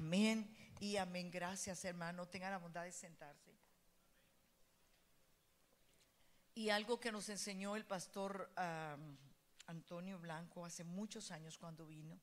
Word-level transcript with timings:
Amén 0.00 0.50
y 0.80 0.96
amén. 0.96 1.30
Gracias, 1.30 1.84
hermano. 1.84 2.26
Tenga 2.26 2.48
la 2.48 2.56
bondad 2.56 2.84
de 2.84 2.90
sentarse. 2.90 3.54
Y 6.54 6.70
algo 6.70 6.98
que 6.98 7.12
nos 7.12 7.28
enseñó 7.28 7.76
el 7.76 7.84
pastor 7.84 8.50
Antonio 9.66 10.18
Blanco 10.18 10.64
hace 10.64 10.84
muchos 10.84 11.30
años 11.30 11.58
cuando 11.58 11.86
vino, 11.86 12.18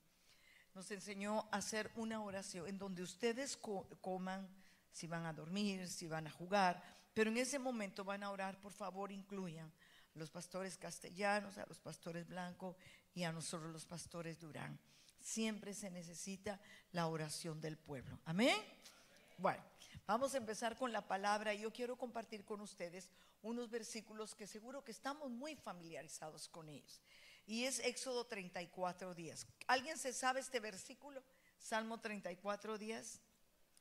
nos 0.73 0.89
enseñó 0.89 1.47
a 1.51 1.57
hacer 1.57 1.91
una 1.97 2.19
oración 2.19 2.67
en 2.67 2.79
donde 2.79 3.03
ustedes 3.03 3.55
coman, 3.57 4.49
si 4.91 5.05
van 5.05 5.27
a 5.27 5.33
dormir, 5.33 5.87
si 5.87 6.07
van 6.07 6.25
a 6.25 6.31
jugar, 6.31 6.81
pero 7.13 7.29
en 7.29 7.37
ese 7.37 7.59
momento 7.59 8.03
van 8.03 8.23
a 8.23 8.31
orar, 8.31 8.59
por 8.59 8.73
favor, 8.73 9.11
incluyan 9.11 9.71
a 10.15 10.17
los 10.17 10.31
pastores 10.31 10.79
castellanos, 10.79 11.59
a 11.59 11.65
los 11.67 11.79
pastores 11.79 12.27
blancos 12.27 12.75
y 13.13 13.21
a 13.21 13.31
nosotros 13.31 13.71
los 13.71 13.85
pastores 13.85 14.39
Durán. 14.39 14.79
Siempre 15.21 15.73
se 15.73 15.89
necesita 15.89 16.59
la 16.91 17.07
oración 17.07 17.59
del 17.59 17.77
pueblo. 17.77 18.19
Amén. 18.25 18.57
Bueno, 19.37 19.63
vamos 20.05 20.33
a 20.33 20.37
empezar 20.37 20.77
con 20.77 20.91
la 20.91 21.07
palabra. 21.07 21.53
Yo 21.53 21.71
quiero 21.71 21.97
compartir 21.97 22.43
con 22.45 22.61
ustedes 22.61 23.09
unos 23.41 23.69
versículos 23.69 24.33
que 24.35 24.47
seguro 24.47 24.83
que 24.83 24.91
estamos 24.91 25.29
muy 25.29 25.55
familiarizados 25.55 26.47
con 26.49 26.69
ellos. 26.69 27.01
Y 27.45 27.63
es 27.63 27.79
Éxodo 27.79 28.25
34 28.25 29.13
días. 29.13 29.47
¿Alguien 29.67 29.97
se 29.97 30.11
sabe 30.11 30.39
este 30.39 30.59
versículo? 30.59 31.23
Salmo 31.59 31.99
34 31.99 32.77
días. 32.77 33.21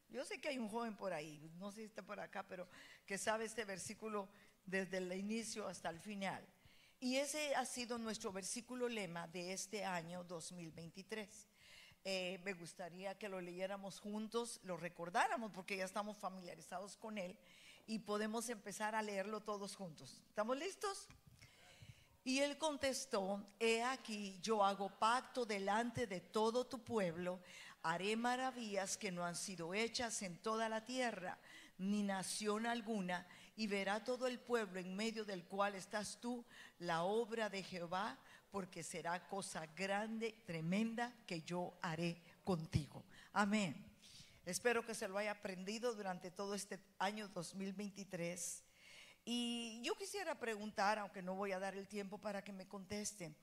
Yo 0.09 0.25
sé 0.25 0.41
que 0.41 0.49
hay 0.49 0.59
un 0.59 0.69
joven 0.69 0.97
por 0.97 1.13
ahí, 1.13 1.51
no 1.59 1.73
sé 1.73 1.79
si 1.79 1.87
está 1.87 2.03
por 2.03 2.21
acá, 2.21 2.45
pero 2.45 2.69
que 3.05 3.19
sabe 3.19 3.45
este 3.45 3.65
versículo 3.65 4.29
desde 4.65 4.99
el 4.99 5.13
inicio 5.13 5.67
hasta 5.67 5.91
el 5.91 5.99
final. 5.99 6.47
Y 6.99 7.17
ese 7.17 7.55
ha 7.55 7.65
sido 7.67 7.99
nuestro 7.99 8.33
versículo 8.33 8.89
lema 8.89 9.29
de 9.29 9.53
este 9.53 9.85
año 9.85 10.25
2023. 10.25 11.47
Eh, 12.05 12.41
me 12.43 12.55
gustaría 12.55 13.19
que 13.19 13.29
lo 13.29 13.41
leyéramos 13.41 14.01
juntos, 14.01 14.61
lo 14.63 14.77
recordáramos 14.77 15.53
porque 15.53 15.77
ya 15.77 15.85
estamos 15.85 16.17
familiarizados 16.17 16.97
con 16.97 17.19
él 17.19 17.37
y 17.87 17.99
podemos 17.99 18.49
empezar 18.49 18.95
a 18.95 19.03
leerlo 19.03 19.43
todos 19.43 19.77
juntos. 19.77 20.23
¿Estamos 20.29 20.57
listos? 20.57 21.09
Y 22.25 22.41
él 22.41 22.57
contestó, 22.59 23.47
he 23.61 23.83
aquí, 23.83 24.39
yo 24.41 24.65
hago 24.65 24.89
pacto 24.99 25.45
delante 25.45 26.07
de 26.07 26.21
todo 26.21 26.67
tu 26.67 26.83
pueblo, 26.83 27.41
haré 27.83 28.17
maravillas 28.17 28.97
que 28.97 29.13
no 29.13 29.25
han 29.25 29.37
sido 29.37 29.75
hechas 29.75 30.23
en 30.23 30.39
toda 30.39 30.69
la 30.69 30.85
tierra, 30.85 31.39
ni 31.79 32.03
nación 32.03 32.67
alguna, 32.67 33.27
y 33.57 33.67
verá 33.67 34.05
todo 34.05 34.27
el 34.27 34.39
pueblo 34.39 34.79
en 34.79 34.95
medio 34.95 35.25
del 35.25 35.45
cual 35.45 35.75
estás 35.75 36.21
tú 36.21 36.45
la 36.79 37.03
obra 37.03 37.49
de 37.49 37.63
Jehová, 37.63 38.19
porque 38.51 38.83
será 38.83 39.27
cosa 39.29 39.67
grande, 39.75 40.35
tremenda, 40.47 41.13
que 41.27 41.43
yo 41.43 41.75
haré 41.81 42.23
contigo. 42.45 43.03
Amén. 43.33 43.75
Espero 44.45 44.85
que 44.85 44.95
se 44.95 45.09
lo 45.09 45.19
haya 45.19 45.33
aprendido 45.33 45.95
durante 45.95 46.31
todo 46.31 46.55
este 46.55 46.79
año 46.99 47.29
2023. 47.29 48.63
Y 49.25 49.81
yo 49.83 49.97
quisiera 49.97 50.39
preguntar, 50.39 50.99
aunque 50.99 51.23
no 51.23 51.35
voy 51.35 51.53
a 51.53 51.59
dar 51.59 51.75
el 51.75 51.89
tiempo 51.89 52.19
para 52.19 52.45
que 52.45 52.53
me 52.53 52.69
contesten, 52.69 53.35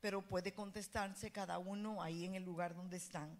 pero 0.00 0.22
puede 0.22 0.54
contestarse 0.54 1.30
cada 1.30 1.58
uno 1.58 2.02
ahí 2.02 2.24
en 2.24 2.36
el 2.36 2.44
lugar 2.44 2.74
donde 2.74 2.96
están. 2.96 3.38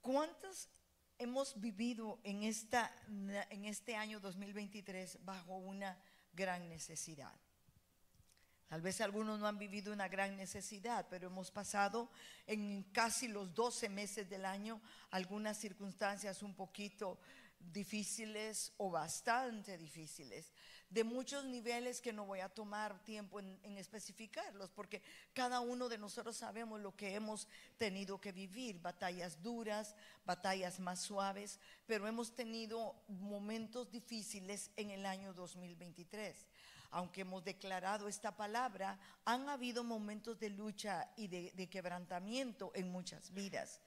¿Cuántos 0.00 0.68
hemos 1.18 1.60
vivido 1.60 2.20
en, 2.24 2.42
esta, 2.42 2.94
en 3.50 3.64
este 3.64 3.96
año 3.96 4.20
2023 4.20 5.24
bajo 5.24 5.56
una 5.56 5.98
gran 6.32 6.68
necesidad? 6.68 7.32
Tal 8.68 8.80
vez 8.80 9.00
algunos 9.00 9.38
no 9.38 9.46
han 9.46 9.58
vivido 9.58 9.92
una 9.92 10.08
gran 10.08 10.36
necesidad, 10.36 11.06
pero 11.08 11.28
hemos 11.28 11.50
pasado 11.50 12.10
en 12.46 12.82
casi 12.92 13.28
los 13.28 13.54
12 13.54 13.88
meses 13.88 14.28
del 14.28 14.44
año 14.44 14.80
algunas 15.10 15.58
circunstancias 15.58 16.42
un 16.42 16.54
poquito 16.54 17.20
difíciles 17.58 18.72
o 18.78 18.90
bastante 18.90 19.78
difíciles, 19.78 20.52
de 20.90 21.04
muchos 21.04 21.44
niveles 21.44 22.00
que 22.00 22.12
no 22.12 22.24
voy 22.24 22.40
a 22.40 22.48
tomar 22.48 23.02
tiempo 23.02 23.40
en, 23.40 23.78
especificarlos, 23.78 24.70
porque 24.70 25.02
cada 25.32 25.60
uno 25.60 25.88
de 25.88 25.98
nosotros 25.98 26.36
sabemos 26.36 26.80
lo 26.80 26.94
que 26.94 27.14
hemos 27.14 27.48
tenido 27.78 28.20
que 28.20 28.32
vivir, 28.32 28.80
batallas 28.80 29.42
duras, 29.42 29.94
batallas 30.24 30.78
más 30.78 31.00
suaves, 31.00 31.58
pero 31.86 32.06
hemos 32.06 32.34
tenido 32.34 32.94
momentos 33.08 33.90
difíciles 33.90 34.70
en 34.76 34.90
el 34.90 35.06
año 35.06 35.32
2023 35.34 36.46
aunque 36.94 37.22
hemos 37.22 37.42
declarado 37.42 38.06
esta 38.06 38.36
palabra, 38.36 38.96
han 39.24 39.48
habido 39.48 39.82
momentos 39.82 40.38
de 40.38 40.48
lucha 40.48 41.10
y 41.16 41.26
de, 41.26 41.68
quebrantamiento 41.68 42.70
en 42.72 42.88
muchas 42.88 43.34
vidas. 43.34 43.80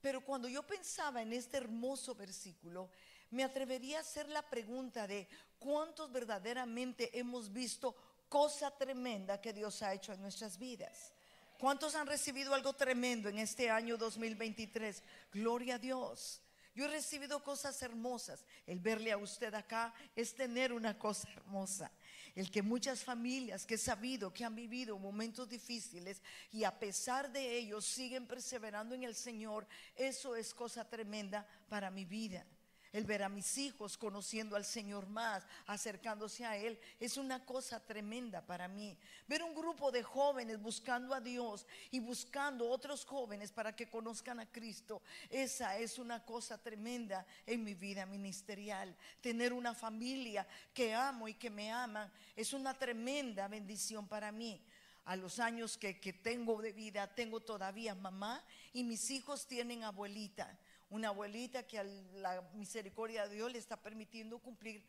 Pero 0.00 0.24
cuando 0.24 0.46
yo 0.46 0.64
pensaba 0.64 1.22
en 1.22 1.32
este 1.32 1.56
hermoso 1.56 2.14
versículo, 2.14 2.88
me 3.30 3.42
atrevería 3.42 3.98
a 3.98 4.02
hacer 4.02 4.28
la 4.28 4.48
pregunta 4.48 5.08
de 5.08 5.28
cuántos 5.60 6.10
verdaderamente 6.10 7.16
hemos 7.16 7.52
visto 7.52 7.94
cosa 8.28 8.72
tremenda 8.76 9.40
que 9.40 9.52
Dios 9.52 9.80
ha 9.82 9.94
hecho 9.94 10.12
en 10.12 10.20
nuestras 10.20 10.58
vidas. 10.58 11.12
¿Cuántos 11.58 11.94
han 11.94 12.08
recibido 12.08 12.54
algo 12.54 12.72
tremendo 12.72 13.28
en 13.28 13.38
este 13.38 13.70
año 13.70 13.96
2023? 13.96 15.02
Gloria 15.32 15.76
a 15.76 15.78
Dios. 15.78 16.42
Yo 16.74 16.86
he 16.86 16.88
recibido 16.88 17.42
cosas 17.44 17.80
hermosas. 17.82 18.44
El 18.66 18.80
verle 18.80 19.12
a 19.12 19.18
usted 19.18 19.52
acá 19.54 19.92
es 20.16 20.34
tener 20.34 20.72
una 20.72 20.98
cosa 20.98 21.28
hermosa 21.30 21.92
el 22.34 22.50
que 22.50 22.62
muchas 22.62 23.02
familias 23.02 23.66
que 23.66 23.74
he 23.74 23.78
sabido 23.78 24.32
que 24.32 24.44
han 24.44 24.54
vivido 24.54 24.98
momentos 24.98 25.48
difíciles 25.48 26.22
y 26.52 26.64
a 26.64 26.78
pesar 26.78 27.30
de 27.30 27.58
ellos 27.58 27.84
siguen 27.84 28.26
perseverando 28.26 28.94
en 28.94 29.04
el 29.04 29.14
Señor, 29.14 29.66
eso 29.96 30.36
es 30.36 30.54
cosa 30.54 30.88
tremenda 30.88 31.46
para 31.68 31.90
mi 31.90 32.04
vida. 32.04 32.44
El 32.92 33.04
ver 33.04 33.22
a 33.22 33.28
mis 33.28 33.56
hijos 33.58 33.96
conociendo 33.96 34.56
al 34.56 34.64
Señor 34.64 35.06
más, 35.06 35.44
acercándose 35.66 36.44
a 36.44 36.56
Él, 36.56 36.78
es 36.98 37.16
una 37.16 37.44
cosa 37.44 37.78
tremenda 37.78 38.44
para 38.44 38.66
mí. 38.66 38.96
Ver 39.28 39.42
un 39.44 39.54
grupo 39.54 39.92
de 39.92 40.02
jóvenes 40.02 40.60
buscando 40.60 41.14
a 41.14 41.20
Dios 41.20 41.66
y 41.92 42.00
buscando 42.00 42.68
otros 42.68 43.04
jóvenes 43.04 43.52
para 43.52 43.76
que 43.76 43.88
conozcan 43.88 44.40
a 44.40 44.50
Cristo, 44.50 45.02
esa 45.28 45.78
es 45.78 45.98
una 45.98 46.24
cosa 46.24 46.58
tremenda 46.58 47.24
en 47.46 47.62
mi 47.62 47.74
vida 47.74 48.06
ministerial. 48.06 48.96
Tener 49.20 49.52
una 49.52 49.74
familia 49.74 50.46
que 50.74 50.94
amo 50.94 51.28
y 51.28 51.34
que 51.34 51.50
me 51.50 51.70
aman 51.70 52.10
es 52.34 52.52
una 52.52 52.76
tremenda 52.76 53.46
bendición 53.46 54.08
para 54.08 54.32
mí 54.32 54.60
a 55.04 55.16
los 55.16 55.38
años 55.38 55.76
que, 55.76 55.94
tengo 55.94 56.60
de 56.60 56.72
vida, 56.72 57.06
tengo 57.14 57.40
todavía 57.40 57.94
mamá 57.94 58.44
y 58.72 58.84
mis 58.84 59.10
hijos 59.10 59.46
tienen 59.46 59.84
abuelita 59.84 60.56
una 60.90 61.08
abuelita 61.08 61.66
que 61.66 61.78
a 61.78 61.84
la 61.84 62.42
misericordia 62.54 63.26
de 63.26 63.36
Dios 63.36 63.52
le 63.52 63.58
está 63.58 63.76
permitiendo 63.76 64.38
cumplir, 64.38 64.84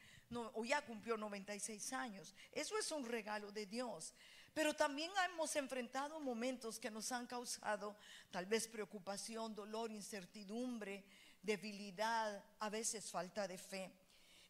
o 0.54 0.66
ya 0.66 0.82
cumplió 0.82 1.16
96 1.16 1.94
años. 1.94 2.34
Eso 2.52 2.78
es 2.78 2.92
un 2.92 3.06
regalo 3.06 3.52
de 3.52 3.66
Dios. 3.66 4.14
Pero 4.54 4.76
también 4.76 5.12
hemos 5.30 5.56
enfrentado 5.56 6.20
momentos 6.20 6.80
que 6.80 6.92
nos 6.92 7.12
han 7.12 7.26
causado 7.26 7.96
tal 8.32 8.46
vez 8.46 8.68
preocupación, 8.68 9.56
dolor, 9.56 9.92
incertidumbre, 9.92 11.06
debilidad, 11.42 12.44
a 12.60 12.70
veces 12.70 13.10
falta 13.10 13.48
de 13.48 13.58
fe. 13.58 13.92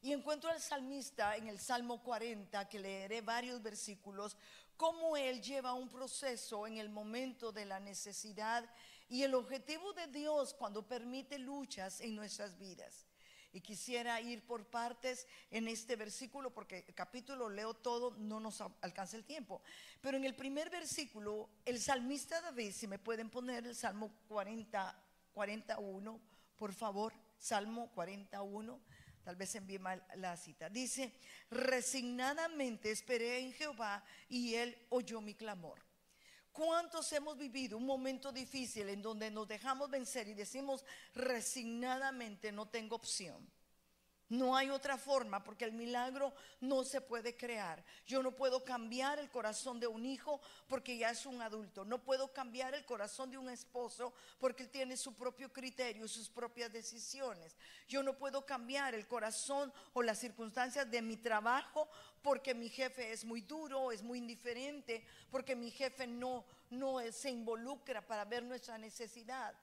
Y 0.02 0.14
encuentro 0.14 0.50
al 0.50 0.60
salmista 0.60 1.36
en 1.36 1.48
el 1.48 1.60
Salmo 1.60 2.02
40, 2.02 2.68
que 2.68 2.80
leeré 2.80 3.22
varios 3.22 3.62
versículos, 3.62 4.36
cómo 4.76 5.16
él 5.16 5.42
lleva 5.44 5.74
un 5.74 5.90
proceso 5.90 6.66
en 6.66 6.78
el 6.78 6.90
momento 6.90 7.52
de 7.52 7.66
la 7.66 7.80
necesidad 7.80 8.68
y 9.12 9.24
el 9.24 9.36
objetivo 9.36 9.92
de 9.92 10.08
Dios 10.08 10.54
cuando 10.54 10.88
permite 10.88 11.38
luchas 11.38 12.00
en 12.00 12.16
nuestras 12.16 12.58
vidas. 12.58 13.06
Y 13.52 13.60
quisiera 13.60 14.22
ir 14.22 14.42
por 14.48 14.66
partes 14.66 15.28
en 15.50 15.68
este 15.68 15.98
versículo, 15.98 16.54
porque 16.54 16.86
el 16.88 16.96
capítulo 16.96 17.50
leo 17.50 17.74
todo, 17.74 18.12
no 18.12 18.40
nos 18.40 18.62
alcanza 18.80 19.18
el 19.18 19.26
tiempo. 19.26 19.62
Pero 20.00 20.16
en 20.16 20.24
el 20.24 20.34
primer 20.34 20.70
versículo, 20.70 21.50
el 21.66 21.82
salmista 21.82 22.40
David, 22.40 22.72
si 22.72 22.88
me 22.88 23.00
pueden 23.00 23.30
poner 23.30 23.68
el 23.68 23.76
Salmo 23.76 24.14
40, 24.30 25.04
41, 25.34 26.22
por 26.56 26.74
favor, 26.74 27.14
Salmo 27.38 27.92
41, 27.94 28.80
tal 29.26 29.36
vez 29.36 29.54
envíe 29.56 29.78
mal 29.78 30.02
la 30.16 30.38
cita. 30.38 30.70
Dice, 30.70 31.14
resignadamente 31.50 32.92
esperé 32.92 33.40
en 33.40 33.52
Jehová 33.52 34.06
y 34.30 34.56
él 34.56 34.78
oyó 34.88 35.20
mi 35.20 35.36
clamor. 35.36 35.91
¿Cuántos 36.52 37.12
hemos 37.14 37.38
vivido 37.38 37.78
un 37.78 37.86
momento 37.86 38.32
difícil 38.32 38.90
en 38.90 39.02
donde 39.02 39.32
nos 39.32 39.48
dejamos 39.48 39.90
vencer 39.90 40.28
y 40.28 40.34
decimos 40.34 40.84
resignadamente 41.14 42.52
no 42.52 42.68
tengo 42.68 42.96
opción? 42.96 43.48
No 44.32 44.56
hay 44.56 44.70
otra 44.70 44.98
forma 44.98 45.44
porque 45.44 45.66
el 45.66 45.74
milagro 45.74 46.34
no 46.62 46.86
se 46.86 47.02
puede 47.02 47.36
crear. 47.36 47.84
Yo 48.08 48.24
no 48.24 48.32
puedo 48.32 48.64
cambiar 48.64 49.20
el 49.20 49.30
corazón 49.30 49.78
de 49.82 49.88
un 49.88 50.06
hijo 50.06 50.40
porque 50.70 50.98
ya 50.98 51.10
es 51.10 51.26
un 51.26 51.42
adulto. 51.42 51.84
No 51.84 52.02
puedo 52.02 52.32
cambiar 52.32 52.74
el 52.74 52.86
corazón 52.86 53.30
de 53.30 53.38
un 53.38 53.50
esposo 53.50 54.14
porque 54.40 54.64
él 54.64 54.70
tiene 54.70 54.96
su 54.96 55.16
propio 55.16 55.52
criterio, 55.52 56.08
sus 56.08 56.30
propias 56.30 56.72
decisiones. 56.72 57.58
Yo 57.90 58.04
no 58.04 58.18
puedo 58.18 58.46
cambiar 58.46 58.96
el 58.96 59.06
corazón 59.06 59.74
o 59.92 60.02
las 60.02 60.20
circunstancias 60.20 60.90
de 60.90 61.02
mi 61.02 61.18
trabajo 61.18 61.90
porque 62.22 62.54
mi 62.54 62.70
jefe 62.70 63.12
es 63.12 63.26
muy 63.26 63.42
duro, 63.42 63.92
es 63.92 64.02
muy 64.02 64.20
indiferente, 64.20 65.04
porque 65.30 65.58
mi 65.58 65.72
jefe 65.72 66.08
no, 66.08 66.46
no 66.70 67.02
se 67.12 67.32
involucra 67.32 68.08
para 68.08 68.24
ver 68.24 68.44
nuestra 68.44 68.78
necesidad. 68.78 69.54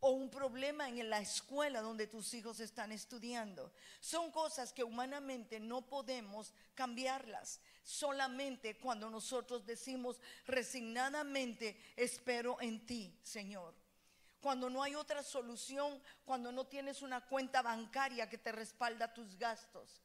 O 0.00 0.10
un 0.10 0.30
problema 0.30 0.88
en 0.88 1.08
la 1.08 1.20
escuela 1.20 1.80
donde 1.80 2.06
tus 2.06 2.32
hijos 2.34 2.60
están 2.60 2.92
estudiando. 2.92 3.72
Son 4.00 4.30
cosas 4.30 4.72
que 4.72 4.84
humanamente 4.84 5.60
no 5.60 5.82
podemos 5.82 6.52
cambiarlas. 6.74 7.60
Solamente 7.82 8.78
cuando 8.78 9.10
nosotros 9.10 9.64
decimos 9.64 10.20
resignadamente, 10.46 11.80
espero 11.96 12.60
en 12.60 12.84
ti, 12.86 13.18
Señor. 13.22 13.74
Cuando 14.40 14.70
no 14.70 14.82
hay 14.82 14.94
otra 14.94 15.22
solución, 15.22 16.02
cuando 16.24 16.50
no 16.50 16.66
tienes 16.66 17.02
una 17.02 17.20
cuenta 17.26 17.60
bancaria 17.60 18.28
que 18.28 18.38
te 18.38 18.52
respalda 18.52 19.12
tus 19.12 19.36
gastos 19.36 20.00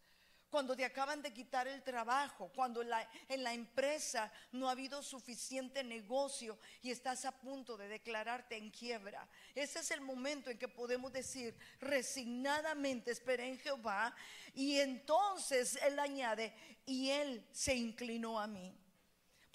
cuando 0.50 0.76
te 0.76 0.86
acaban 0.86 1.22
de 1.22 1.34
quitar 1.34 1.68
el 1.68 1.84
trabajo, 1.84 2.52
cuando 2.56 2.82
en 2.82 3.44
la 3.44 3.54
empresa 3.54 4.32
no 4.52 4.68
ha 4.68 4.72
habido 4.72 5.04
suficiente 5.04 5.84
negocio 5.84 6.58
y 6.82 6.92
estás 6.92 7.26
a 7.26 7.32
punto 7.32 7.78
de 7.78 7.88
declararte 7.88 8.56
en 8.56 8.72
quiebra. 8.72 9.28
Ese 9.54 9.80
es 9.80 9.92
el 9.92 10.02
momento 10.02 10.50
en 10.50 10.58
que 10.58 10.68
podemos 10.68 11.12
decir 11.12 11.58
resignadamente 11.80 13.12
esperé 13.12 13.48
en 13.50 13.60
Jehová 13.60 14.16
y 14.54 14.80
entonces 14.80 15.78
él 15.84 16.00
añade 16.00 16.54
y 16.86 17.10
él 17.10 17.46
se 17.52 17.76
inclinó 17.76 18.40
a 18.40 18.48
mí. 18.48 18.85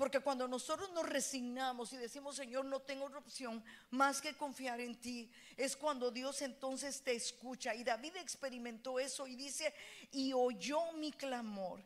Porque 0.00 0.20
cuando 0.20 0.48
nosotros 0.48 0.90
nos 0.92 1.06
resignamos 1.06 1.92
y 1.92 1.98
decimos, 1.98 2.34
Señor, 2.34 2.64
no 2.64 2.80
tengo 2.80 3.04
otra 3.04 3.18
opción 3.18 3.62
más 3.90 4.22
que 4.22 4.34
confiar 4.34 4.80
en 4.80 4.98
ti, 4.98 5.30
es 5.58 5.76
cuando 5.76 6.10
Dios 6.10 6.40
entonces 6.40 7.02
te 7.02 7.12
escucha. 7.14 7.74
Y 7.74 7.84
David 7.84 8.16
experimentó 8.16 8.98
eso 8.98 9.26
y 9.26 9.36
dice, 9.36 9.74
y 10.10 10.32
oyó 10.32 10.90
mi 10.92 11.12
clamor 11.12 11.84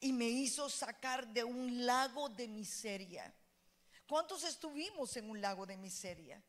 y 0.00 0.12
me 0.12 0.24
hizo 0.24 0.68
sacar 0.68 1.24
de 1.28 1.44
un 1.44 1.86
lago 1.86 2.28
de 2.30 2.48
miseria. 2.48 3.32
¿Cuántos 4.08 4.42
estuvimos 4.42 5.16
en 5.16 5.30
un 5.30 5.40
lago 5.40 5.64
de 5.64 5.76
miseria? 5.76 6.42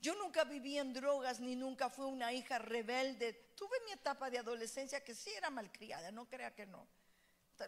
Yo 0.00 0.14
nunca 0.14 0.44
viví 0.44 0.78
en 0.78 0.94
drogas 0.94 1.40
ni 1.40 1.56
nunca 1.56 1.90
fui 1.90 2.06
una 2.06 2.32
hija 2.32 2.58
rebelde. 2.58 3.34
Tuve 3.54 3.76
mi 3.84 3.92
etapa 3.92 4.30
de 4.30 4.38
adolescencia 4.38 5.04
que 5.04 5.14
sí 5.14 5.28
era 5.36 5.50
malcriada, 5.50 6.10
no 6.10 6.24
crea 6.26 6.54
que 6.54 6.64
no 6.64 6.88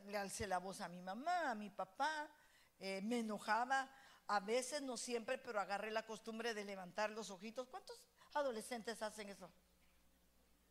le 0.06 0.18
alcé 0.18 0.46
la 0.46 0.58
voz 0.58 0.80
a 0.80 0.88
mi 0.88 1.00
mamá, 1.00 1.50
a 1.50 1.54
mi 1.54 1.70
papá, 1.70 2.28
eh, 2.80 3.00
me 3.02 3.20
enojaba, 3.20 3.88
a 4.28 4.40
veces 4.40 4.82
no 4.82 4.96
siempre, 4.96 5.38
pero 5.38 5.60
agarré 5.60 5.90
la 5.90 6.06
costumbre 6.06 6.54
de 6.54 6.64
levantar 6.64 7.10
los 7.10 7.30
ojitos. 7.30 7.66
¿Cuántos 7.68 8.00
adolescentes 8.34 9.00
hacen 9.02 9.30
eso? 9.30 9.50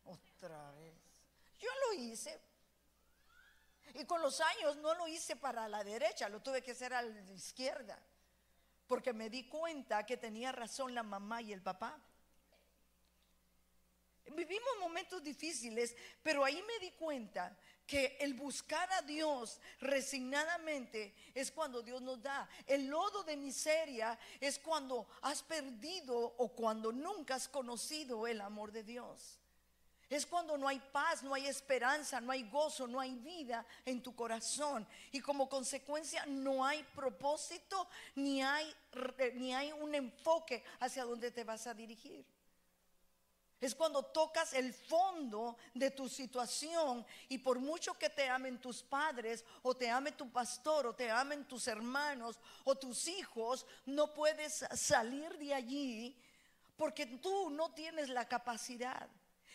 Otra 0.04 0.70
vez. 0.72 0.94
Yo 1.58 1.68
lo 1.86 2.00
hice. 2.00 2.40
Y 3.94 4.04
con 4.04 4.22
los 4.22 4.40
años 4.40 4.76
no 4.76 4.94
lo 4.94 5.08
hice 5.08 5.36
para 5.36 5.68
la 5.68 5.82
derecha, 5.82 6.28
lo 6.28 6.40
tuve 6.40 6.62
que 6.62 6.72
hacer 6.72 6.94
a 6.94 7.02
la 7.02 7.32
izquierda. 7.32 7.98
Porque 8.86 9.12
me 9.12 9.28
di 9.28 9.48
cuenta 9.48 10.06
que 10.06 10.16
tenía 10.16 10.52
razón 10.52 10.94
la 10.94 11.02
mamá 11.02 11.42
y 11.42 11.52
el 11.52 11.62
papá. 11.62 12.00
Vivimos 14.34 14.78
momentos 14.78 15.22
difíciles, 15.22 15.96
pero 16.22 16.44
ahí 16.44 16.62
me 16.62 16.78
di 16.78 16.92
cuenta 16.92 17.56
que 17.88 18.18
el 18.20 18.34
buscar 18.34 18.86
a 18.92 19.02
Dios 19.02 19.58
resignadamente 19.80 21.14
es 21.34 21.50
cuando 21.50 21.80
Dios 21.80 22.02
nos 22.02 22.22
da. 22.22 22.46
El 22.66 22.86
lodo 22.86 23.24
de 23.24 23.34
miseria 23.34 24.16
es 24.38 24.58
cuando 24.58 25.08
has 25.22 25.42
perdido 25.42 26.34
o 26.36 26.48
cuando 26.48 26.92
nunca 26.92 27.36
has 27.36 27.48
conocido 27.48 28.26
el 28.26 28.42
amor 28.42 28.72
de 28.72 28.84
Dios. 28.84 29.38
Es 30.10 30.26
cuando 30.26 30.58
no 30.58 30.68
hay 30.68 30.80
paz, 30.80 31.22
no 31.22 31.32
hay 31.32 31.46
esperanza, 31.46 32.20
no 32.20 32.30
hay 32.30 32.42
gozo, 32.50 32.86
no 32.86 33.00
hay 33.00 33.14
vida 33.14 33.64
en 33.86 34.02
tu 34.02 34.14
corazón. 34.14 34.86
Y 35.10 35.20
como 35.20 35.48
consecuencia 35.48 36.26
no 36.26 36.66
hay 36.66 36.82
propósito 36.94 37.88
ni 38.14 38.42
hay, 38.42 38.70
ni 39.34 39.54
hay 39.54 39.72
un 39.72 39.94
enfoque 39.94 40.62
hacia 40.80 41.04
donde 41.04 41.30
te 41.30 41.42
vas 41.42 41.66
a 41.66 41.72
dirigir. 41.72 42.22
Es 43.60 43.74
cuando 43.74 44.04
tocas 44.04 44.52
el 44.52 44.72
fondo 44.72 45.56
de 45.74 45.90
tu 45.90 46.08
situación 46.08 47.04
y 47.28 47.38
por 47.38 47.58
mucho 47.58 47.94
que 47.94 48.08
te 48.08 48.28
amen 48.28 48.60
tus 48.60 48.82
padres 48.82 49.44
o 49.62 49.76
te 49.76 49.90
ame 49.90 50.12
tu 50.12 50.30
pastor 50.30 50.86
o 50.86 50.94
te 50.94 51.10
amen 51.10 51.44
tus 51.46 51.66
hermanos 51.66 52.38
o 52.64 52.76
tus 52.76 53.08
hijos, 53.08 53.66
no 53.86 54.14
puedes 54.14 54.64
salir 54.74 55.36
de 55.38 55.54
allí 55.54 56.16
porque 56.76 57.06
tú 57.06 57.50
no 57.50 57.72
tienes 57.74 58.08
la 58.08 58.28
capacidad. 58.28 59.08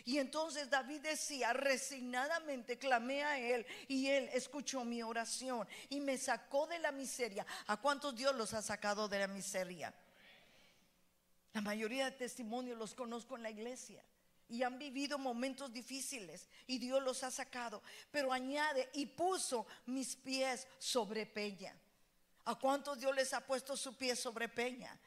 Y 0.05 0.17
entonces 0.17 0.69
David 0.69 0.99
decía, 0.99 1.53
resignadamente 1.53 2.77
clamé 2.77 3.23
a 3.23 3.39
él 3.39 3.65
y 3.87 4.07
él 4.07 4.29
escuchó 4.33 4.83
mi 4.83 5.01
oración 5.01 5.65
y 5.87 6.01
me 6.01 6.17
sacó 6.17 6.67
de 6.67 6.79
la 6.79 6.91
miseria. 6.91 7.45
¿A 7.67 7.77
cuántos 7.77 8.13
Dios 8.13 8.35
los 8.35 8.53
ha 8.53 8.61
sacado 8.61 9.07
de 9.07 9.19
la 9.19 9.27
miseria? 9.27 9.93
La 11.53 11.61
mayoría 11.61 12.05
de 12.05 12.11
testimonios 12.11 12.77
los 12.77 12.95
conozco 12.95 13.35
en 13.35 13.43
la 13.43 13.51
iglesia 13.51 14.03
y 14.49 14.63
han 14.63 14.77
vivido 14.77 15.17
momentos 15.17 15.71
difíciles 15.71 16.49
y 16.67 16.79
Dios 16.79 17.01
los 17.01 17.23
ha 17.23 17.31
sacado. 17.31 17.81
Pero 18.11 18.33
añade, 18.33 18.89
y 18.93 19.05
puso 19.05 19.67
mis 19.85 20.15
pies 20.15 20.67
sobre 20.79 21.25
peña. 21.25 21.75
¿A 22.45 22.55
cuántos 22.55 22.99
Dios 22.99 23.15
les 23.15 23.33
ha 23.33 23.41
puesto 23.41 23.77
su 23.77 23.95
pie 23.95 24.15
sobre 24.15 24.49
peña? 24.49 24.99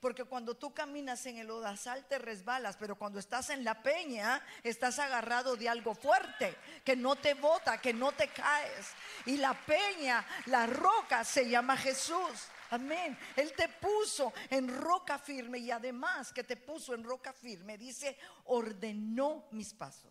Porque 0.00 0.24
cuando 0.24 0.56
tú 0.56 0.74
caminas 0.74 1.24
en 1.26 1.38
el 1.38 1.48
odasal 1.48 2.04
te 2.06 2.18
resbalas, 2.18 2.76
pero 2.76 2.96
cuando 2.96 3.20
estás 3.20 3.50
en 3.50 3.62
la 3.62 3.82
peña 3.84 4.44
estás 4.64 4.98
agarrado 4.98 5.54
de 5.54 5.68
algo 5.68 5.94
fuerte, 5.94 6.56
que 6.84 6.96
no 6.96 7.14
te 7.14 7.34
bota, 7.34 7.80
que 7.80 7.94
no 7.94 8.10
te 8.10 8.26
caes. 8.26 8.88
Y 9.26 9.36
la 9.36 9.54
peña, 9.54 10.26
la 10.46 10.66
roca 10.66 11.22
se 11.22 11.48
llama 11.48 11.76
Jesús. 11.76 12.48
Amén. 12.72 13.18
Él 13.36 13.52
te 13.52 13.68
puso 13.68 14.32
en 14.48 14.66
roca 14.80 15.18
firme 15.18 15.58
y 15.58 15.70
además 15.70 16.32
que 16.32 16.42
te 16.42 16.56
puso 16.56 16.94
en 16.94 17.04
roca 17.04 17.30
firme, 17.34 17.76
dice, 17.76 18.18
ordenó 18.44 19.46
mis 19.50 19.74
pasos. 19.74 20.10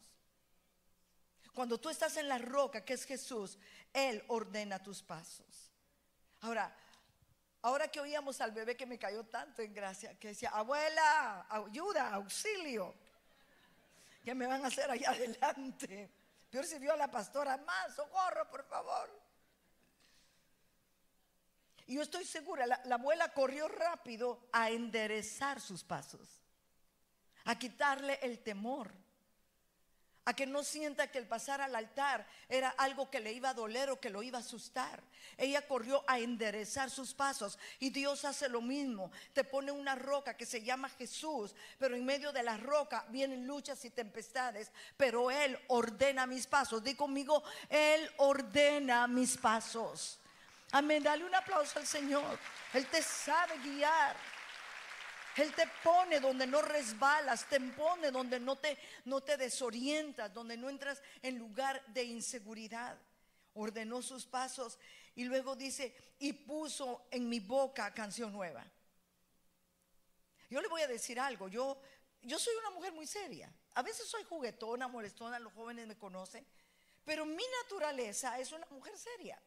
Cuando 1.56 1.80
tú 1.80 1.90
estás 1.90 2.18
en 2.18 2.28
la 2.28 2.38
roca, 2.38 2.86
que 2.86 2.94
es 2.94 3.04
Jesús, 3.06 3.58
Él 3.92 4.24
ordena 4.28 4.78
tus 4.78 5.02
pasos. 5.02 5.72
Ahora, 6.42 6.72
ahora 7.64 7.88
que 7.88 8.00
oíamos 8.00 8.40
al 8.42 8.52
bebé 8.52 8.78
que 8.78 8.86
me 8.86 9.00
cayó 9.00 9.26
tanto 9.26 9.64
en 9.64 9.74
gracia, 9.74 10.14
que 10.20 10.30
decía, 10.30 10.52
abuela, 10.52 11.48
ayuda, 11.50 12.14
auxilio, 12.14 12.94
¿qué 14.24 14.36
me 14.36 14.46
van 14.46 14.64
a 14.64 14.68
hacer 14.68 14.90
allá 14.92 15.10
adelante? 15.10 16.12
Peor 16.52 16.66
si 16.66 16.78
vio 16.78 16.94
a 16.94 16.98
la 16.98 17.10
pastora, 17.10 17.58
más, 17.58 17.96
socorro, 17.96 18.48
por 18.52 18.64
favor. 18.66 19.21
Y 21.92 21.96
yo 21.96 22.04
estoy 22.04 22.24
segura, 22.24 22.66
la, 22.66 22.80
abuela 22.90 23.34
corrió 23.34 23.68
rápido 23.68 24.48
a 24.54 24.70
enderezar 24.70 25.60
sus 25.60 25.84
pasos, 25.84 26.40
a 27.44 27.60
quitarle 27.60 28.18
el 28.22 28.40
temor, 28.40 28.94
a 30.24 30.34
que 30.34 30.46
no 30.46 30.64
sienta 30.64 31.12
que 31.12 31.18
el 31.18 31.28
pasar 31.28 31.60
al 31.60 31.76
altar 31.76 32.26
era 32.48 32.70
algo 32.70 33.12
que 33.12 33.20
le 33.20 33.34
iba 33.34 33.50
a 33.50 33.54
doler 33.54 33.90
o 33.90 34.00
que 34.00 34.10
lo 34.10 34.24
iba 34.24 34.38
a 34.38 34.42
asustar. 34.42 35.04
Ella 35.36 35.68
corrió 35.68 36.02
a 36.08 36.18
enderezar 36.18 36.90
sus 36.90 37.14
pasos 37.14 37.60
y 37.78 37.90
Dios 37.90 38.24
hace 38.24 38.48
lo 38.48 38.62
mismo. 38.62 39.12
Te 39.34 39.44
pone 39.44 39.74
una 39.74 39.96
roca 39.96 40.38
que 40.38 40.46
se 40.46 40.64
llama 40.64 40.88
Jesús, 40.92 41.54
pero 41.78 41.98
en 41.98 42.06
medio 42.06 42.32
de 42.32 42.44
la 42.44 42.56
roca 42.56 43.06
vienen 43.10 43.46
luchas 43.46 43.84
y 43.84 43.90
tempestades, 43.90 44.72
pero 44.96 45.30
Él 45.30 45.60
ordena 45.68 46.26
mis 46.26 46.48
pasos. 46.48 46.82
Di 46.82 46.96
conmigo, 46.96 47.44
Él 47.68 48.10
ordena 48.16 49.08
mis 49.08 49.36
pasos. 49.36 50.21
Amén, 50.72 51.04
dale 51.04 51.26
un 51.26 51.36
aplauso 51.36 51.80
al 51.80 51.88
Señor. 51.88 52.40
Él 52.74 52.88
te 52.88 53.02
sabe 53.02 53.58
guiar. 53.60 54.16
Él 55.36 55.54
te 55.54 55.64
pone 55.84 56.20
donde 56.20 56.46
no 56.46 56.62
resbalas, 56.62 57.46
te 57.48 57.60
pone 57.60 58.12
donde 58.12 58.40
no 58.40 58.58
te, 58.58 58.78
no 59.06 59.22
te 59.22 59.38
desorientas, 59.38 60.34
donde 60.34 60.58
no 60.58 60.70
entras 60.70 61.02
en 61.22 61.38
lugar 61.38 61.84
de 61.88 62.04
inseguridad. 62.04 62.98
Ordenó 63.54 64.02
sus 64.02 64.26
pasos 64.26 64.78
y 65.16 65.24
luego 65.24 65.56
dice, 65.56 65.96
y 66.20 66.34
puso 66.34 67.08
en 67.12 67.28
mi 67.28 67.40
boca 67.40 67.94
canción 67.94 68.32
nueva. 68.32 68.66
Yo 70.50 70.62
le 70.62 70.68
voy 70.68 70.82
a 70.82 70.88
decir 70.88 71.20
algo, 71.20 71.48
yo, 71.48 71.82
yo 72.22 72.38
soy 72.38 72.54
una 72.60 72.72
mujer 72.72 72.92
muy 72.92 73.08
seria. 73.08 73.50
A 73.76 73.82
veces 73.82 74.08
soy 74.08 74.24
juguetona, 74.24 74.90
molestona, 74.90 75.40
los 75.40 75.54
jóvenes 75.54 75.88
me 75.88 75.98
conocen, 75.98 76.46
pero 77.06 77.26
mi 77.26 77.44
naturaleza 77.64 78.38
es 78.38 78.52
una 78.52 78.68
mujer 78.68 78.98
seria. 78.98 79.42